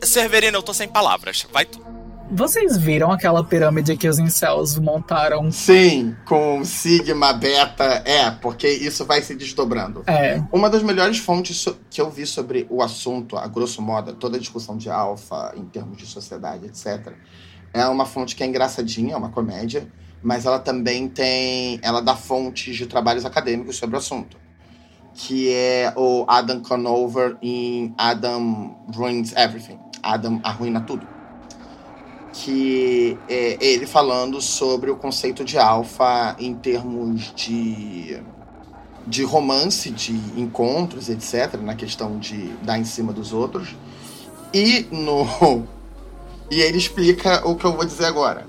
Severino, 0.02 0.58
eu 0.58 0.62
tô 0.62 0.74
sem 0.74 0.88
palavras. 0.88 1.46
Vai 1.52 1.64
tu. 1.64 1.80
Vocês 2.34 2.78
viram 2.78 3.10
aquela 3.12 3.44
pirâmide 3.44 3.94
que 3.94 4.08
os 4.08 4.18
incels 4.18 4.78
montaram? 4.78 5.52
Sim, 5.52 6.16
com 6.24 6.64
sigma, 6.64 7.30
beta, 7.34 7.84
é, 8.06 8.30
porque 8.30 8.66
isso 8.66 9.04
vai 9.04 9.20
se 9.20 9.34
desdobrando. 9.34 10.02
É. 10.06 10.42
Uma 10.50 10.70
das 10.70 10.82
melhores 10.82 11.18
fontes 11.18 11.66
que 11.90 12.00
eu 12.00 12.10
vi 12.10 12.26
sobre 12.26 12.66
o 12.70 12.82
assunto, 12.82 13.36
a 13.36 13.46
grosso 13.46 13.82
modo, 13.82 14.14
toda 14.14 14.38
a 14.38 14.40
discussão 14.40 14.78
de 14.78 14.88
alfa 14.88 15.52
em 15.54 15.64
termos 15.66 15.98
de 15.98 16.06
sociedade, 16.06 16.64
etc., 16.64 17.12
é 17.74 17.86
uma 17.86 18.06
fonte 18.06 18.34
que 18.34 18.42
é 18.42 18.46
engraçadinha, 18.46 19.12
é 19.12 19.16
uma 19.16 19.30
comédia, 19.30 19.86
mas 20.22 20.46
ela 20.46 20.58
também 20.58 21.08
tem. 21.08 21.78
Ela 21.82 22.00
dá 22.00 22.14
fontes 22.16 22.76
de 22.76 22.86
trabalhos 22.86 23.26
acadêmicos 23.26 23.76
sobre 23.76 23.96
o 23.96 23.98
assunto. 23.98 24.38
Que 25.14 25.52
é 25.52 25.92
o 25.96 26.24
Adam 26.26 26.60
Conover 26.60 27.36
em 27.42 27.94
Adam 27.98 28.76
Ruins 28.94 29.32
Everything. 29.36 29.78
Adam 30.02 30.40
arruina 30.42 30.80
tudo 30.80 31.06
que 32.32 33.18
é 33.28 33.58
ele 33.60 33.86
falando 33.86 34.40
sobre 34.40 34.90
o 34.90 34.96
conceito 34.96 35.44
de 35.44 35.58
alfa 35.58 36.34
em 36.38 36.54
termos 36.54 37.32
de, 37.34 38.18
de 39.06 39.22
romance, 39.22 39.90
de 39.90 40.14
encontros, 40.36 41.08
etc., 41.08 41.60
na 41.60 41.74
questão 41.74 42.18
de 42.18 42.48
dar 42.62 42.78
em 42.78 42.84
cima 42.84 43.12
dos 43.12 43.32
outros. 43.32 43.76
E 44.52 44.86
no. 44.90 45.66
E 46.50 46.60
ele 46.60 46.76
explica 46.76 47.46
o 47.48 47.56
que 47.56 47.64
eu 47.64 47.72
vou 47.72 47.84
dizer 47.84 48.04
agora. 48.04 48.46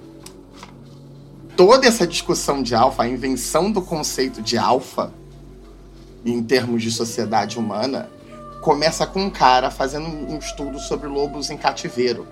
Toda 1.56 1.88
essa 1.88 2.06
discussão 2.06 2.62
de 2.62 2.76
alfa, 2.76 3.04
a 3.04 3.08
invenção 3.08 3.72
do 3.72 3.82
conceito 3.82 4.42
de 4.42 4.58
alfa, 4.58 5.14
em 6.26 6.42
termos 6.42 6.82
de 6.82 6.92
sociedade 6.92 7.58
humana, 7.58 8.10
começa 8.62 9.06
com 9.06 9.22
um 9.22 9.30
cara 9.30 9.70
fazendo 9.70 10.08
um 10.08 10.38
estudo 10.38 10.80
sobre 10.80 11.08
lobos 11.08 11.50
em 11.50 11.58
cativeiro 11.58 12.28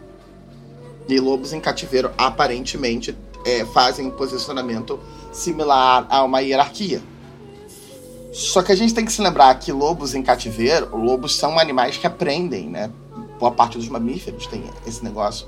e 1.08 1.20
lobos 1.20 1.54
em 1.54 1.60
cativeiro 1.60 2.12
aparentemente 2.18 3.16
é, 3.46 3.66
fazem 3.66 4.08
um 4.08 4.12
posicionamento 4.12 5.00
similar 5.32 6.06
a 6.10 6.24
uma 6.24 6.42
hierarquia. 6.42 7.02
Só 8.32 8.62
que 8.62 8.72
a 8.72 8.76
gente 8.76 8.94
tem 8.94 9.04
que 9.04 9.12
se 9.12 9.22
lembrar 9.22 9.54
que 9.56 9.72
lobos 9.72 10.16
em 10.16 10.24
cativeiro, 10.24 10.96
lobos 10.96 11.36
são 11.36 11.60
animais 11.60 11.98
que 11.98 12.08
aprendem, 12.08 12.70
né? 12.70 12.90
Boa 13.38 13.52
parte 13.52 13.78
dos 13.78 13.90
mamíferos 13.90 14.48
tem 14.48 14.64
esse 14.88 15.04
negócio. 15.04 15.48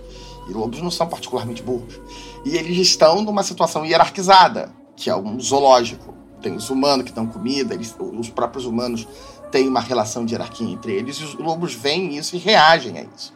E 0.50 0.52
lobos 0.52 0.82
não 0.82 0.92
são 0.92 1.08
particularmente 1.08 1.64
burros. 1.64 2.00
E 2.44 2.58
eles 2.58 2.78
estão 2.78 3.22
numa 3.22 3.44
situação 3.44 3.86
hierarquizada, 3.86 4.70
que 4.98 5.10
é 5.10 5.16
um 5.16 5.40
zoológico. 5.40 6.14
Tem 6.44 6.54
os 6.56 6.70
humanos 6.70 7.06
que 7.06 7.12
dão 7.12 7.26
comida, 7.26 7.74
eles, 7.74 7.96
os 7.98 8.30
próprios 8.30 8.66
humanos 8.66 9.08
têm 9.50 9.68
uma 9.68 9.80
relação 9.80 10.26
de 10.26 10.34
hierarquia 10.34 10.68
entre 10.68 10.92
eles, 10.92 11.16
e 11.18 11.24
os 11.24 11.36
lobos 11.36 11.74
veem 11.74 12.18
isso 12.18 12.36
e 12.36 12.40
reagem 12.40 12.98
a 12.98 13.04
isso. 13.04 13.34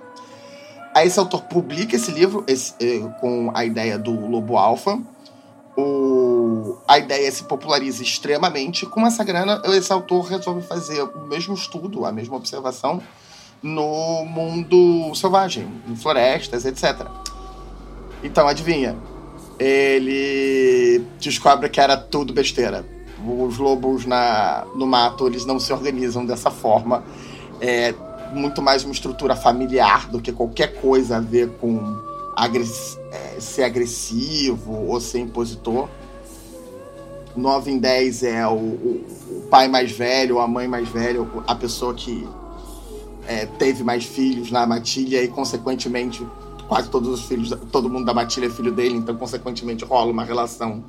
Aí 0.93 1.07
esse 1.07 1.19
autor 1.19 1.43
publica 1.43 1.95
esse 1.95 2.11
livro 2.11 2.43
esse, 2.47 2.73
eh, 2.81 2.99
com 3.21 3.51
a 3.53 3.63
ideia 3.63 3.97
do 3.97 4.11
lobo 4.27 4.57
alfa. 4.57 4.99
O, 5.77 6.75
a 6.87 6.97
ideia 6.97 7.31
se 7.31 7.43
populariza 7.43 8.01
extremamente. 8.01 8.83
Com 8.87 9.05
essa 9.05 9.23
grana, 9.23 9.61
esse 9.65 9.93
autor 9.93 10.21
resolve 10.25 10.63
fazer 10.63 11.03
o 11.03 11.27
mesmo 11.27 11.53
estudo, 11.53 12.03
a 12.03 12.11
mesma 12.11 12.35
observação 12.35 12.99
no 13.61 14.25
mundo 14.25 15.13
selvagem, 15.13 15.67
em 15.87 15.95
florestas, 15.95 16.65
etc. 16.65 17.05
Então, 18.23 18.47
adivinha? 18.47 18.97
Ele 19.59 21.03
descobre 21.19 21.69
que 21.69 21.79
era 21.79 21.95
tudo 21.95 22.33
besteira. 22.33 22.96
Os 23.25 23.57
lobos 23.57 24.05
na, 24.05 24.65
no 24.75 24.85
mato, 24.85 25.27
eles 25.27 25.45
não 25.45 25.59
se 25.59 25.73
organizam 25.73 26.25
dessa 26.25 26.51
forma. 26.51 27.03
É, 27.59 27.93
muito 28.33 28.61
mais 28.61 28.83
uma 28.83 28.93
estrutura 28.93 29.35
familiar 29.35 30.07
do 30.09 30.21
que 30.21 30.31
qualquer 30.31 30.79
coisa 30.79 31.17
a 31.17 31.19
ver 31.19 31.49
com 31.59 31.79
agress 32.35 32.99
é, 33.11 33.39
ser 33.39 33.63
agressivo 33.63 34.85
ou 34.87 34.99
ser 34.99 35.19
impositor. 35.19 35.87
9 37.35 37.71
em 37.71 37.77
10 37.77 38.23
é 38.23 38.47
o, 38.47 38.51
o, 38.51 39.05
o, 39.29 39.47
pai 39.49 39.67
mais 39.67 39.91
velho, 39.91 40.39
a 40.39 40.47
mãe 40.47 40.67
mais 40.67 40.89
velha, 40.89 41.25
a 41.47 41.55
pessoa 41.55 41.93
que 41.93 42.27
é, 43.27 43.45
teve 43.45 43.83
mais 43.83 44.05
filhos 44.05 44.51
na 44.51 44.65
matilha 44.65 45.23
e, 45.23 45.27
consequentemente, 45.27 46.25
quase 46.67 46.89
todos 46.89 47.09
os 47.09 47.27
filhos, 47.27 47.53
todo 47.71 47.89
mundo 47.89 48.05
da 48.05 48.13
matilha 48.13 48.47
é 48.47 48.49
filho 48.49 48.71
dele, 48.71 48.95
então, 48.95 49.15
consequentemente, 49.15 49.85
rola 49.85 50.11
uma 50.11 50.23
relação 50.23 50.83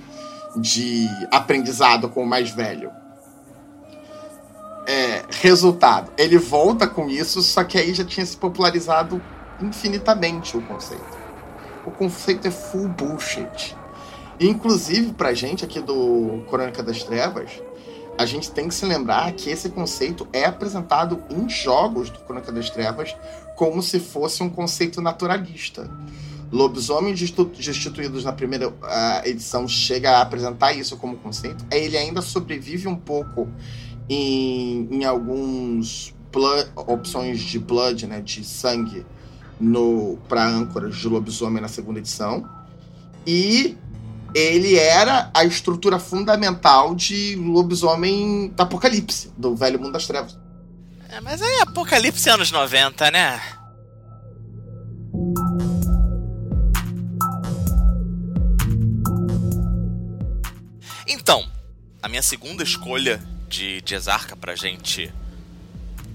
de 0.57 1.09
aprendizado 1.31 2.09
com 2.09 2.23
o 2.23 2.27
mais 2.27 2.51
velho. 2.51 2.91
É, 4.87 5.25
resultado, 5.31 6.11
ele 6.17 6.39
volta 6.39 6.87
com 6.87 7.09
isso, 7.09 7.43
só 7.43 7.63
que 7.63 7.77
aí 7.77 7.93
já 7.93 8.05
tinha 8.05 8.25
se 8.25 8.37
popularizado 8.37 9.21
infinitamente 9.61 10.57
o 10.57 10.63
conceito. 10.63 11.19
O 11.85 11.91
conceito 11.91 12.49
é 12.49 12.51
full 12.51 12.89
bullshit. 12.89 13.77
Inclusive, 14.41 15.13
pra 15.13 15.35
gente 15.35 15.65
aqui 15.65 15.81
do 15.81 16.45
Crônica 16.49 16.83
das 16.83 17.03
Trevas, 17.03 17.51
a 18.17 18.25
gente 18.25 18.51
tem 18.51 18.69
que 18.69 18.75
se 18.75 18.85
lembrar 18.87 19.31
que 19.33 19.51
esse 19.51 19.69
conceito 19.69 20.27
é 20.33 20.45
apresentado 20.45 21.23
em 21.31 21.49
jogos 21.49 22.11
do 22.11 22.19
Crônica 22.21 22.51
das 22.51 22.71
Trevas 22.71 23.15
como 23.57 23.83
se 23.83 24.01
fosse 24.01 24.43
um 24.43 24.49
conceito 24.49 25.01
naturalista. 25.01 25.91
Lobisomens 26.51 27.19
destituídos 27.21 28.25
na 28.25 28.33
primeira 28.33 28.69
uh, 28.69 28.75
edição 29.25 29.69
chega 29.69 30.19
a 30.19 30.23
apresentar 30.23 30.73
isso 30.73 30.97
como 30.97 31.17
conceito. 31.17 31.65
Ele 31.71 31.97
ainda 31.97 32.23
sobrevive 32.23 32.89
um 32.89 32.97
pouco 32.97 33.49
em, 34.09 34.89
em 34.91 35.05
alguns 35.05 36.15
opções 36.75 37.41
de 37.41 37.59
blood, 37.59 38.07
né, 38.07 38.21
de 38.21 38.45
sangue, 38.45 39.05
para 40.29 40.47
âncoras 40.47 40.97
de 40.97 41.09
lobisomem 41.09 41.61
na 41.61 41.69
segunda 41.69 41.99
edição. 41.99 42.49
E 43.27 43.77
ele 44.35 44.77
era 44.77 45.31
a 45.35 45.45
estrutura 45.45 45.99
fundamental 45.99 46.95
de 46.95 47.35
lobisomem 47.37 48.53
da 48.55 48.65
Apocalipse, 48.65 49.33
do 49.37 49.55
Velho 49.55 49.81
Mundo 49.81 49.93
das 49.93 50.07
Trevas. 50.07 50.39
É, 51.11 51.21
mas 51.21 51.43
aí 51.43 51.61
Apocalipse 51.61 52.29
anos 52.31 52.51
90, 52.51 53.11
né? 53.11 53.41
A 62.03 62.09
minha 62.09 62.23
segunda 62.23 62.63
escolha 62.63 63.21
de, 63.49 63.81
de 63.81 63.95
Exarca 63.95 64.37
pra 64.37 64.55
gente 64.55 65.13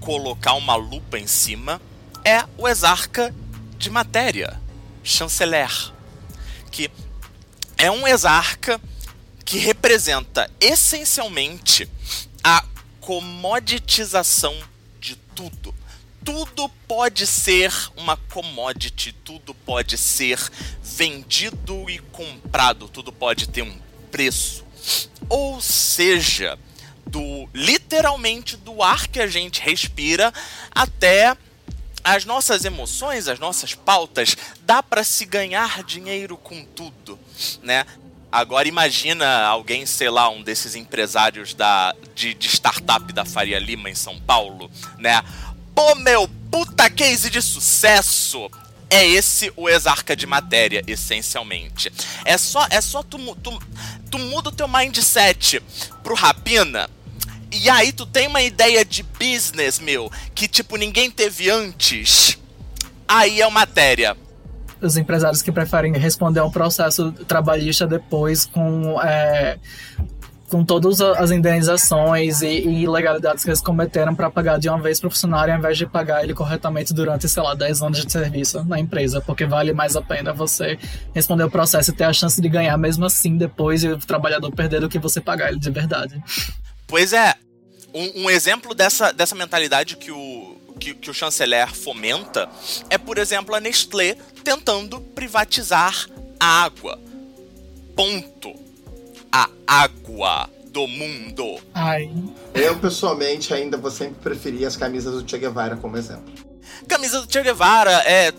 colocar 0.00 0.54
uma 0.54 0.74
lupa 0.74 1.18
em 1.18 1.26
cima 1.26 1.80
é 2.24 2.44
o 2.56 2.66
Exarca 2.66 3.34
de 3.78 3.90
Matéria, 3.90 4.60
Chanceler, 5.02 5.70
que 6.70 6.90
é 7.76 7.90
um 7.90 8.06
Exarca 8.08 8.80
que 9.44 9.58
representa 9.58 10.50
essencialmente 10.58 11.88
a 12.42 12.64
comoditização 13.00 14.56
de 14.98 15.16
tudo. 15.34 15.74
Tudo 16.24 16.70
pode 16.88 17.26
ser 17.26 17.70
uma 17.94 18.16
commodity, 18.16 19.12
tudo 19.12 19.52
pode 19.52 19.98
ser 19.98 20.38
vendido 20.82 21.90
e 21.90 21.98
comprado, 21.98 22.88
tudo 22.88 23.12
pode 23.12 23.46
ter 23.46 23.60
um 23.60 23.78
preço. 24.10 24.63
Ou 25.28 25.60
seja, 25.60 26.58
do 27.06 27.48
literalmente 27.54 28.56
do 28.56 28.82
ar 28.82 29.06
que 29.08 29.20
a 29.20 29.26
gente 29.26 29.60
respira 29.60 30.32
até 30.70 31.36
as 32.02 32.24
nossas 32.24 32.64
emoções, 32.64 33.28
as 33.28 33.38
nossas 33.38 33.74
pautas, 33.74 34.36
dá 34.60 34.82
para 34.82 35.02
se 35.02 35.24
ganhar 35.24 35.82
dinheiro 35.82 36.36
com 36.36 36.62
tudo, 36.62 37.18
né? 37.62 37.86
Agora 38.30 38.68
imagina 38.68 39.44
alguém, 39.44 39.86
sei 39.86 40.10
lá, 40.10 40.28
um 40.28 40.42
desses 40.42 40.74
empresários 40.74 41.54
da, 41.54 41.94
de, 42.14 42.34
de 42.34 42.48
startup 42.48 43.10
da 43.12 43.24
Faria 43.24 43.58
Lima 43.58 43.88
em 43.88 43.94
São 43.94 44.20
Paulo, 44.20 44.70
né? 44.98 45.22
Pô, 45.74 45.94
meu, 45.94 46.28
puta 46.50 46.90
case 46.90 47.30
de 47.30 47.40
sucesso! 47.40 48.50
É 48.90 49.04
esse 49.06 49.52
o 49.56 49.68
exarca 49.68 50.14
de 50.14 50.26
matéria, 50.26 50.84
essencialmente. 50.86 51.92
É 52.24 52.36
só, 52.36 52.66
é 52.70 52.80
só 52.80 53.02
tu, 53.02 53.18
tu, 53.36 53.58
tu 54.14 54.18
muda 54.20 54.48
o 54.48 54.52
teu 54.52 54.68
mindset 54.68 55.60
pro 56.04 56.14
Rapina, 56.14 56.88
e 57.50 57.68
aí 57.68 57.92
tu 57.92 58.06
tem 58.06 58.28
uma 58.28 58.42
ideia 58.42 58.84
de 58.84 59.02
business, 59.02 59.80
meu, 59.80 60.08
que 60.32 60.46
tipo 60.46 60.76
ninguém 60.76 61.10
teve 61.10 61.50
antes. 61.50 62.38
Aí 63.08 63.40
é 63.40 63.46
uma 63.46 63.60
matéria 63.60 64.16
os 64.80 64.98
empresários 64.98 65.40
que 65.40 65.50
preferem 65.50 65.94
responder 65.94 66.40
a 66.40 66.44
um 66.44 66.50
processo 66.50 67.10
trabalhista 67.26 67.86
depois 67.86 68.44
com 68.44 69.00
é, 69.00 69.58
com 70.54 70.64
todas 70.64 71.00
as 71.00 71.32
indenizações 71.32 72.40
e, 72.40 72.46
e 72.46 72.82
ilegalidades 72.84 73.42
que 73.42 73.50
eles 73.50 73.60
cometeram 73.60 74.14
para 74.14 74.30
pagar 74.30 74.56
de 74.56 74.68
uma 74.68 74.80
vez 74.80 75.02
o 75.02 75.10
funcionário 75.10 75.52
ao 75.52 75.58
invés 75.58 75.76
de 75.76 75.84
pagar 75.84 76.22
ele 76.22 76.32
corretamente 76.32 76.94
durante, 76.94 77.28
sei 77.28 77.42
lá, 77.42 77.56
10 77.56 77.82
anos 77.82 78.04
de 78.04 78.12
serviço 78.12 78.62
na 78.62 78.78
empresa, 78.78 79.20
porque 79.20 79.44
vale 79.46 79.72
mais 79.72 79.96
a 79.96 80.00
pena 80.00 80.32
você 80.32 80.78
responder 81.12 81.42
o 81.42 81.50
processo 81.50 81.90
e 81.90 81.92
ter 81.92 82.04
a 82.04 82.12
chance 82.12 82.40
de 82.40 82.48
ganhar 82.48 82.78
mesmo 82.78 83.04
assim 83.04 83.36
depois 83.36 83.82
e 83.82 83.88
o 83.88 83.98
trabalhador 83.98 84.52
perder 84.52 84.80
do 84.80 84.88
que 84.88 84.96
você 84.96 85.20
pagar 85.20 85.48
ele 85.48 85.58
de 85.58 85.72
verdade. 85.72 86.22
Pois 86.86 87.12
é, 87.12 87.34
um, 87.92 88.22
um 88.22 88.30
exemplo 88.30 88.76
dessa, 88.76 89.10
dessa 89.10 89.34
mentalidade 89.34 89.96
que 89.96 90.12
o, 90.12 90.56
que, 90.78 90.94
que, 90.94 91.10
o 91.10 91.14
chanceler 91.14 91.74
fomenta 91.74 92.48
é, 92.88 92.96
por 92.96 93.18
exemplo, 93.18 93.56
a 93.56 93.60
Nestlé 93.60 94.16
tentando 94.44 95.00
privatizar 95.00 96.06
a 96.38 96.62
água. 96.62 96.96
Ponto. 97.96 98.62
A 99.34 99.48
água 99.66 100.48
do 100.66 100.86
mundo. 100.86 101.58
Ai. 101.74 102.08
Eu, 102.54 102.78
pessoalmente, 102.78 103.52
ainda 103.52 103.76
vou 103.76 103.90
sempre 103.90 104.14
preferir 104.22 104.64
as 104.64 104.76
camisas 104.76 105.12
do 105.12 105.28
Che 105.28 105.36
Guevara 105.38 105.74
como 105.74 105.96
exemplo. 105.96 106.32
Camisa 106.86 107.20
do 107.20 107.32
Che 107.32 107.42
Guevara 107.42 107.90
é 108.06 108.32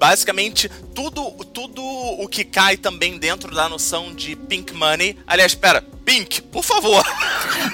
basicamente 0.00 0.68
tudo, 0.92 1.30
tudo 1.52 1.80
o 1.82 2.26
que 2.26 2.42
cai 2.42 2.76
também 2.76 3.16
dentro 3.16 3.54
da 3.54 3.68
noção 3.68 4.12
de 4.12 4.34
pink 4.34 4.72
money. 4.74 5.16
Aliás, 5.24 5.52
espera, 5.52 5.84
Pink, 6.04 6.42
por 6.42 6.64
favor. 6.64 7.04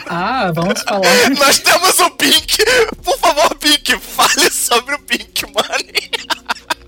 Ah, 0.07 0.53
vamos 0.55 0.83
falar. 0.83 1.01
Nós 1.39 1.59
temos 1.59 1.99
o 2.01 2.11
Pink. 2.11 2.59
Por 3.03 3.19
favor, 3.19 3.55
Pink, 3.55 3.99
fale 3.99 4.51
sobre 4.51 4.95
o 4.95 4.99
Pink 4.99 5.47
Money. 5.47 6.11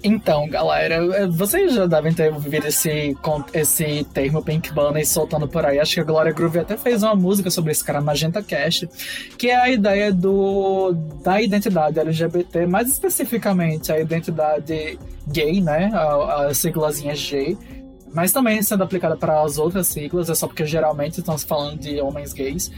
Então, 0.03 0.49
galera, 0.49 0.95
é, 1.17 1.27
vocês 1.27 1.75
já 1.75 1.87
devem 1.87 2.13
ter 2.13 2.33
ouvido 2.33 2.67
esse, 2.67 3.17
esse 3.53 4.05
termo 4.13 4.43
Pink 4.43 4.73
Money 4.73 5.05
soltando 5.05 5.49
por 5.49 5.67
aí. 5.67 5.81
Acho 5.81 5.95
que 5.95 6.01
a 6.01 6.05
Glória 6.05 6.33
Groove 6.33 6.61
até 6.61 6.77
fez 6.77 7.03
uma 7.03 7.15
música 7.15 7.51
sobre 7.51 7.73
esse 7.73 7.85
cara, 7.85 8.01
Magenta 8.01 8.43
Cash, 8.43 8.87
que 9.37 9.49
é 9.49 9.57
a 9.57 9.69
ideia 9.71 10.13
do, 10.13 10.93
da 11.23 11.43
identidade 11.43 11.99
LGBT, 11.99 12.67
mais 12.67 12.89
especificamente 12.89 13.91
a 13.91 13.99
identidade 13.99 14.99
gay, 15.27 15.61
né? 15.61 15.91
A, 15.93 16.47
a 16.47 16.55
siglazinha 16.55 17.15
G 17.15 17.57
mas 18.11 18.33
também 18.33 18.63
sendo 18.63 18.83
aplicada 18.83 19.19
para 19.19 19.43
as 19.43 19.59
outras 19.59 19.87
siglas, 19.87 20.31
é 20.31 20.35
só 20.35 20.47
porque 20.47 20.65
geralmente 20.65 21.19
estamos 21.19 21.45
falando 21.45 21.79
de 21.79 22.01
homens 22.01 22.33
gays 22.33 22.71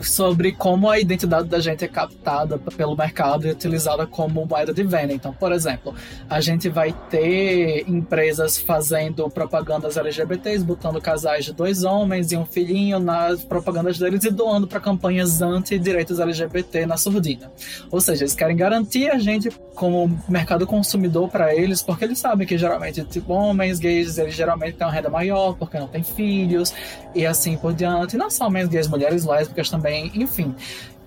sobre 0.00 0.52
como 0.52 0.88
a 0.88 0.98
identidade 0.98 1.48
da 1.48 1.60
gente 1.60 1.84
é 1.84 1.88
captada 1.88 2.58
pelo 2.58 2.96
mercado 2.96 3.46
e 3.46 3.50
utilizada 3.50 4.06
como 4.06 4.46
moeda 4.46 4.72
de 4.72 4.82
venda. 4.82 5.12
Então, 5.12 5.32
por 5.32 5.52
exemplo, 5.52 5.94
a 6.28 6.40
gente 6.40 6.68
vai 6.68 6.92
ter 7.10 7.84
empresas 7.88 8.58
fazendo 8.58 9.28
propagandas 9.28 9.96
LGBTs, 9.96 10.64
botando 10.64 11.00
casais 11.00 11.44
de 11.44 11.52
dois 11.52 11.84
homens 11.84 12.32
e 12.32 12.36
um 12.36 12.46
filhinho 12.46 12.98
nas 12.98 13.44
propagandas 13.44 13.98
deles 13.98 14.24
e 14.24 14.30
doando 14.30 14.66
para 14.66 14.80
campanhas 14.80 15.42
anti-direitos 15.42 16.20
LGBT 16.20 16.86
na 16.86 16.96
surdina. 16.96 17.50
Ou 17.90 18.00
seja, 18.00 18.22
eles 18.22 18.34
querem 18.34 18.56
garantir 18.56 19.10
a 19.10 19.18
gente 19.18 19.50
como 19.74 20.20
mercado 20.28 20.66
consumidor 20.66 21.28
para 21.28 21.54
eles, 21.54 21.82
porque 21.82 22.04
eles 22.04 22.18
sabem 22.18 22.46
que 22.46 22.58
geralmente 22.58 23.04
tipo, 23.04 23.32
homens 23.32 23.78
gays, 23.78 24.18
eles 24.18 24.34
geralmente 24.34 24.76
têm 24.76 24.86
uma 24.86 24.92
renda 24.92 25.08
maior, 25.08 25.54
porque 25.56 25.78
não 25.78 25.86
têm 25.86 26.02
filhos 26.02 26.74
e 27.14 27.24
assim 27.24 27.56
por 27.56 27.72
diante. 27.72 28.16
E 28.16 28.18
não 28.18 28.30
só 28.30 28.46
homens 28.46 28.68
gays, 28.68 28.88
mulheres 28.88 29.24
lésbicas 29.24 29.70
também 29.70 29.87
também, 29.88 30.12
enfim. 30.14 30.54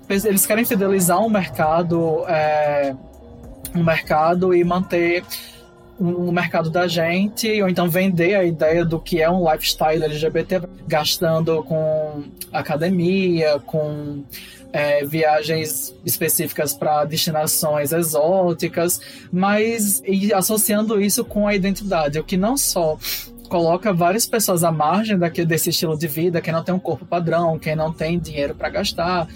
Eles 0.09 0.45
querem 0.45 0.65
fidelizar 0.65 1.23
um 1.23 1.29
mercado, 1.29 2.25
é, 2.27 2.93
um 3.73 3.83
mercado 3.83 4.53
e 4.53 4.63
manter 4.63 5.23
o 5.97 6.31
mercado 6.31 6.69
da 6.69 6.87
gente, 6.87 7.61
ou 7.61 7.69
então 7.69 7.87
vender 7.87 8.33
a 8.33 8.43
ideia 8.43 8.83
do 8.83 8.99
que 8.99 9.21
é 9.21 9.29
um 9.29 9.49
lifestyle 9.49 10.03
LGBT, 10.03 10.61
gastando 10.87 11.63
com 11.63 12.23
academia, 12.51 13.59
com 13.59 14.23
é, 14.73 15.05
viagens 15.05 15.93
específicas 16.03 16.73
para 16.73 17.05
destinações 17.05 17.91
exóticas, 17.91 18.99
mas 19.31 20.01
associando 20.33 20.99
isso 20.99 21.23
com 21.23 21.47
a 21.47 21.53
identidade, 21.53 22.19
o 22.19 22.23
que 22.23 22.35
não 22.35 22.57
só 22.57 22.97
coloca 23.51 23.91
várias 23.91 24.25
pessoas 24.25 24.63
à 24.63 24.71
margem 24.71 25.17
daquele, 25.17 25.45
desse 25.45 25.71
estilo 25.71 25.97
de 25.97 26.07
vida, 26.07 26.39
quem 26.39 26.53
não 26.53 26.63
tem 26.63 26.73
um 26.73 26.79
corpo 26.79 27.05
padrão, 27.05 27.59
quem 27.59 27.75
não 27.75 27.91
tem 27.91 28.17
dinheiro 28.17 28.55
para 28.55 28.69
gastar, 28.69 29.27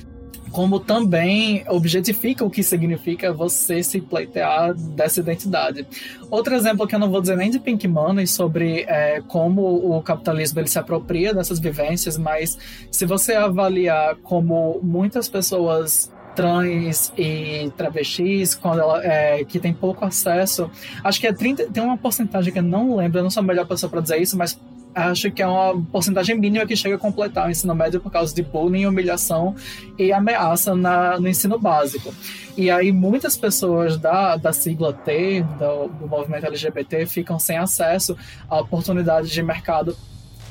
como 0.51 0.79
também 0.79 1.65
objetifica 1.67 2.45
o 2.45 2.49
que 2.49 2.63
significa 2.63 3.33
você 3.33 3.83
se 3.83 3.99
pleitear 3.99 4.73
dessa 4.73 5.19
identidade. 5.19 5.85
Outro 6.31 6.55
exemplo 6.55 6.87
que 6.87 6.95
eu 6.95 6.99
não 6.99 7.11
vou 7.11 7.19
dizer 7.19 7.35
nem 7.35 7.51
de 7.51 7.59
Pink 7.59 7.89
Money 7.89 8.25
sobre 8.25 8.85
é, 8.87 9.21
como 9.27 9.61
o 9.93 10.01
capitalismo 10.01 10.61
ele 10.61 10.69
se 10.69 10.79
apropria 10.79 11.33
dessas 11.33 11.59
vivências, 11.59 12.17
mas 12.17 12.57
se 12.89 13.05
você 13.05 13.33
avaliar 13.33 14.15
como 14.23 14.79
muitas 14.81 15.27
pessoas 15.27 16.09
trans 16.35 17.13
e 17.17 17.71
travestis, 17.77 18.53
quando 18.53 18.81
ela, 18.81 19.03
é, 19.03 19.43
que 19.43 19.59
tem 19.59 19.73
pouco 19.73 20.03
acesso. 20.05 20.69
Acho 21.03 21.19
que 21.19 21.27
é 21.27 21.33
30, 21.33 21.67
tem 21.71 21.81
uma 21.81 21.97
porcentagem 21.97 22.51
que 22.51 22.59
eu 22.59 22.63
não 22.63 22.95
lembro, 22.95 23.19
eu 23.19 23.23
não 23.23 23.29
sou 23.29 23.41
a 23.41 23.43
melhor 23.43 23.65
pessoa 23.65 23.89
para 23.89 24.01
dizer 24.01 24.21
isso, 24.21 24.37
mas 24.37 24.59
acho 24.95 25.29
que 25.31 25.41
é 25.41 25.47
uma 25.47 25.81
porcentagem 25.91 26.39
mínima 26.39 26.65
que 26.65 26.75
chega 26.75 26.95
a 26.95 26.99
completar 26.99 27.47
o 27.47 27.51
ensino 27.51 27.75
médio 27.75 27.99
por 27.99 28.11
causa 28.11 28.33
de 28.33 28.41
bullying, 28.41 28.85
humilhação 28.85 29.53
e 29.99 30.13
ameaça 30.13 30.73
na, 30.73 31.19
no 31.19 31.27
ensino 31.27 31.59
básico. 31.59 32.13
E 32.55 32.71
aí 32.71 32.91
muitas 32.93 33.35
pessoas 33.35 33.97
da, 33.97 34.37
da 34.37 34.53
sigla 34.53 34.93
T, 34.93 35.43
do, 35.59 35.87
do 35.89 36.07
movimento 36.07 36.45
LGBT, 36.45 37.05
ficam 37.05 37.37
sem 37.37 37.57
acesso 37.57 38.15
a 38.49 38.61
oportunidades 38.61 39.29
de 39.29 39.43
mercado 39.43 39.95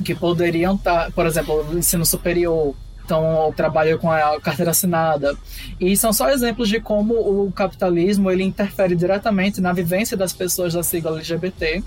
que 0.04 0.14
poderiam 0.14 0.74
estar, 0.74 1.06
tá, 1.06 1.10
por 1.10 1.24
exemplo, 1.24 1.64
no 1.64 1.78
ensino 1.78 2.04
superior, 2.04 2.74
então 3.04 3.52
trabalha 3.56 3.98
com 3.98 4.10
a 4.10 4.40
carteira 4.40 4.70
assinada. 4.70 5.36
E 5.78 5.96
são 5.96 6.12
só 6.12 6.30
exemplos 6.30 6.68
de 6.68 6.80
como 6.80 7.14
o 7.14 7.52
capitalismo 7.52 8.30
ele 8.30 8.42
interfere 8.42 8.96
diretamente 8.96 9.60
na 9.60 9.72
vivência 9.72 10.16
das 10.16 10.32
pessoas 10.32 10.72
da 10.72 10.82
sigla 10.82 11.18
LGBT 11.18 11.82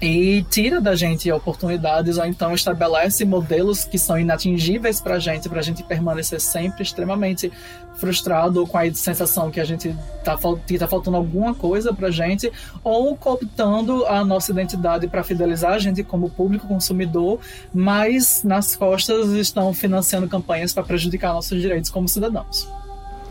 e 0.00 0.42
tira 0.48 0.80
da 0.80 0.94
gente 0.94 1.30
oportunidades 1.30 2.16
ou 2.16 2.24
então 2.24 2.54
estabelece 2.54 3.24
modelos 3.24 3.84
que 3.84 3.98
são 3.98 4.18
inatingíveis 4.18 5.00
para 5.00 5.16
a 5.16 5.18
gente, 5.18 5.48
para 5.48 5.60
a 5.60 5.62
gente 5.62 5.82
permanecer 5.82 6.40
sempre 6.40 6.82
extremamente 6.82 7.52
frustrado 7.96 8.66
com 8.66 8.78
a 8.78 8.94
sensação 8.94 9.50
que 9.50 9.60
a 9.60 9.64
gente 9.64 9.94
tá, 10.24 10.38
que 10.66 10.78
tá 10.78 10.88
faltando 10.88 11.18
alguma 11.18 11.54
coisa 11.54 11.92
para 11.92 12.08
a 12.08 12.10
gente 12.10 12.50
ou 12.82 13.14
cooptando 13.14 14.06
a 14.06 14.24
nossa 14.24 14.50
identidade 14.52 15.06
para 15.06 15.22
fidelizar 15.22 15.72
a 15.72 15.78
gente 15.78 16.02
como 16.02 16.30
público 16.30 16.66
consumidor, 16.66 17.38
mas 17.74 18.42
nas 18.42 18.74
costas 18.74 19.30
estão 19.32 19.74
financiando 19.74 20.26
campanhas 20.28 20.72
para 20.72 20.82
prejudicar 20.82 21.34
nossos 21.34 21.60
direitos 21.60 21.90
como 21.90 22.08
cidadãos. 22.08 22.66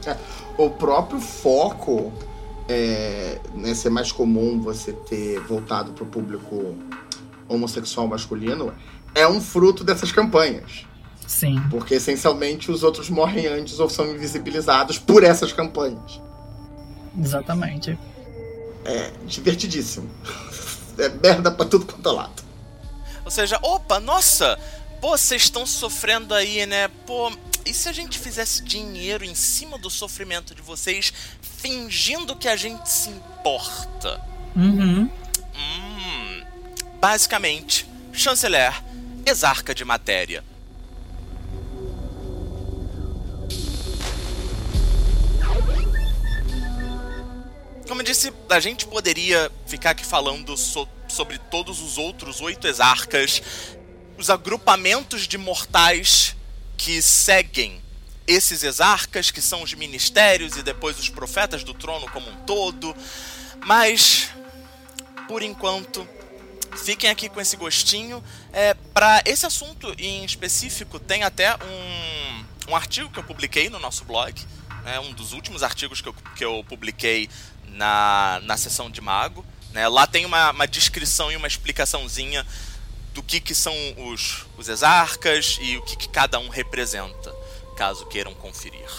É, 0.06 0.16
o 0.56 0.70
próprio 0.70 1.20
foco 1.20 2.12
é, 2.70 3.42
né, 3.56 3.74
ser 3.74 3.90
mais 3.90 4.12
comum 4.12 4.62
você 4.62 4.94
ter 4.94 5.40
voltado 5.42 5.92
para 5.92 6.04
o 6.04 6.08
público 6.08 6.78
homossexual 7.48 8.08
masculino 8.08 8.72
é 9.16 9.28
um 9.28 9.42
fruto 9.42 9.84
dessas 9.84 10.12
campanhas. 10.12 10.86
Sim. 11.26 11.60
Porque 11.72 11.96
essencialmente 11.96 12.72
os 12.72 12.84
outros 12.84 13.10
morrem 13.10 13.48
antes 13.48 13.80
ou 13.80 13.90
são 13.90 14.10
invisibilizados 14.12 15.00
por 15.00 15.24
essas 15.24 15.52
campanhas. 15.52 16.22
Exatamente. 17.20 17.98
É 18.86 19.12
divertidíssimo. 19.26 20.10
É 21.00 21.08
merda 21.08 21.50
pra 21.50 21.66
tudo 21.66 21.86
quanto 21.86 22.10
é 22.10 22.12
lado. 22.12 22.44
Ou 23.24 23.32
seja, 23.32 23.58
opa, 23.62 24.02
nossa, 24.02 24.60
pô, 25.00 25.12
vocês 25.12 25.44
estão 25.44 25.66
sofrendo 25.66 26.34
aí, 26.34 26.66
né? 26.66 26.90
Pô, 27.08 27.32
e 27.66 27.74
se 27.74 27.90
a 27.90 27.92
gente 27.92 28.18
fizesse 28.18 28.64
dinheiro 28.64 29.24
em 29.24 29.36
cima 29.36 29.78
do 29.78 29.90
sofrimento 29.90 30.56
de 30.56 30.62
vocês, 30.62 31.14
fingindo 31.42 32.36
que 32.36 32.48
a 32.48 32.56
gente 32.56 32.90
se 32.90 33.10
importa? 33.10 34.22
Uhum. 34.56 35.10
Hum, 35.56 36.44
basicamente, 37.00 37.86
chanceler, 38.14 38.74
exarca 39.26 39.76
de 39.76 39.86
matéria. 39.86 40.44
Como 47.88 48.02
eu 48.02 48.06
disse, 48.06 48.32
a 48.50 48.60
gente 48.60 48.86
poderia 48.86 49.52
ficar 49.66 49.92
aqui 49.92 50.06
falando 50.06 50.56
so 50.56 50.88
sobre 51.08 51.40
todos 51.40 51.82
os 51.82 51.98
outros 51.98 52.40
oito 52.40 52.68
exarcas, 52.68 53.42
os 54.16 54.30
agrupamentos 54.30 55.28
de 55.28 55.40
mortais 55.40 56.36
que 56.80 57.02
seguem 57.02 57.82
esses 58.26 58.64
exarcas, 58.64 59.32
que 59.32 59.42
são 59.42 59.62
os 59.62 59.74
ministérios 59.74 60.56
e 60.56 60.64
depois 60.64 60.98
os 60.98 61.10
profetas 61.10 61.62
do 61.62 61.74
trono 61.74 62.10
como 62.10 62.30
um 62.32 62.38
todo. 62.46 62.96
Mas, 63.66 64.30
por 65.28 65.44
enquanto, 65.44 66.08
fiquem 66.78 67.10
aqui 67.10 67.28
com 67.28 67.42
esse 67.42 67.58
gostinho. 67.58 68.24
É, 68.54 68.74
Para 68.94 69.22
esse 69.26 69.46
assunto 69.46 69.94
em 69.98 70.24
específico, 70.24 70.98
tem 71.00 71.24
até 71.24 71.54
um, 71.54 72.46
um 72.70 72.76
artigo 72.78 73.10
que 73.10 73.20
eu 73.20 73.24
publiquei 73.26 73.70
no 73.70 73.78
nosso 73.78 74.06
blog. 74.06 74.34
É 74.86 75.02
um 75.02 75.12
dos 75.12 75.34
últimos 75.34 75.64
artigos 75.64 76.00
que 76.00 76.08
eu, 76.08 76.16
que 76.38 76.46
eu 76.46 76.64
publiquei 76.64 77.30
na, 77.68 78.40
na 78.44 78.56
sessão 78.56 78.90
de 78.90 79.02
Mago. 79.02 79.46
Né? 79.74 79.86
Lá 79.90 80.08
tem 80.08 80.26
uma, 80.26 80.52
uma 80.52 80.66
descrição 80.66 81.30
e 81.30 81.36
uma 81.36 81.48
explicaçãozinha 81.48 82.48
do 83.14 83.24
que, 83.24 83.40
que 83.40 83.56
são 83.56 83.74
os, 83.98 84.46
os 84.58 84.70
exarcas 84.70 85.58
e 85.62 85.78
o 85.78 85.82
que, 85.82 85.98
que 85.98 86.10
cada 86.10 86.40
um 86.40 86.50
representa 86.50 87.34
caso 87.80 88.06
queiram 88.08 88.34
conferir. 88.34 88.90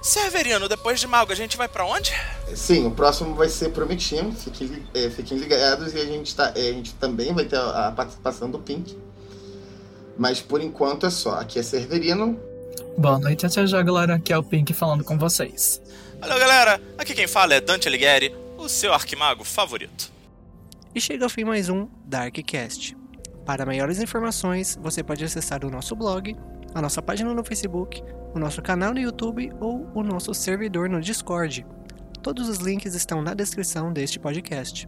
Severiano, 0.00 0.68
depois 0.68 1.00
de 1.00 1.08
Mago, 1.08 1.32
a 1.32 1.34
gente 1.34 1.56
vai 1.56 1.66
para 1.66 1.84
onde? 1.84 2.12
Sim, 2.54 2.86
o 2.86 2.92
próximo 2.92 3.34
vai 3.34 3.48
ser 3.48 3.70
Prometindo. 3.70 4.32
Fiquem, 4.32 4.86
é, 4.94 5.10
fiquem 5.10 5.36
ligados 5.36 5.92
e 5.92 5.98
a 5.98 6.04
gente, 6.04 6.34
tá, 6.36 6.52
é, 6.54 6.68
a 6.68 6.72
gente 6.72 6.94
também 6.94 7.34
vai 7.34 7.44
ter 7.44 7.56
a, 7.56 7.88
a, 7.88 7.92
participação 7.92 8.48
do 8.48 8.60
Pink. 8.60 8.96
Mas 10.16 10.40
por 10.40 10.60
enquanto 10.60 11.06
é 11.06 11.10
só. 11.10 11.40
Aqui 11.40 11.58
é 11.58 11.62
Severino. 11.64 12.40
Boa 12.96 13.18
noite, 13.18 13.44
até 13.44 13.66
já, 13.66 13.82
galera. 13.82 14.14
Aqui 14.14 14.32
é 14.32 14.38
o 14.38 14.44
Pink 14.44 14.72
falando 14.72 15.02
com 15.02 15.18
vocês. 15.18 15.82
Olá, 16.22 16.38
galera. 16.38 16.80
Aqui 16.96 17.14
quem 17.14 17.26
fala 17.26 17.54
é 17.54 17.60
Dante 17.60 17.88
Alighieri, 17.88 18.32
o 18.56 18.68
seu 18.68 18.94
arquimago 18.94 19.42
favorito. 19.42 20.12
E 20.94 21.00
chega 21.00 21.24
ao 21.24 21.30
fim 21.30 21.42
mais 21.42 21.68
um 21.68 21.88
Darkcast. 22.04 22.96
Para 23.48 23.64
maiores 23.64 23.98
informações, 23.98 24.78
você 24.78 25.02
pode 25.02 25.24
acessar 25.24 25.64
o 25.64 25.70
nosso 25.70 25.96
blog, 25.96 26.36
a 26.74 26.82
nossa 26.82 27.00
página 27.00 27.32
no 27.32 27.42
Facebook, 27.42 28.04
o 28.34 28.38
nosso 28.38 28.60
canal 28.60 28.92
no 28.92 29.00
YouTube 29.00 29.50
ou 29.58 29.90
o 29.94 30.02
nosso 30.02 30.34
servidor 30.34 30.86
no 30.86 31.00
Discord. 31.00 31.66
Todos 32.22 32.46
os 32.46 32.58
links 32.58 32.94
estão 32.94 33.22
na 33.22 33.32
descrição 33.32 33.90
deste 33.90 34.20
podcast. 34.20 34.86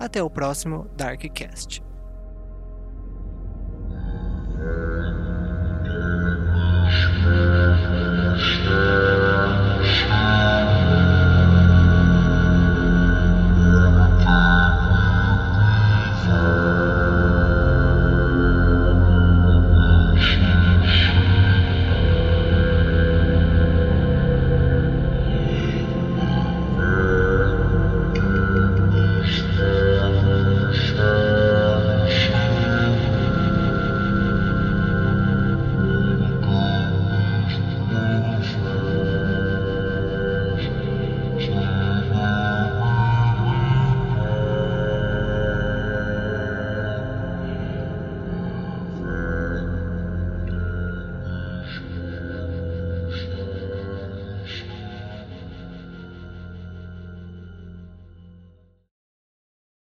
Até 0.00 0.22
o 0.22 0.30
próximo 0.30 0.88
Darkcast. 0.96 1.84
Sure. 8.38 10.65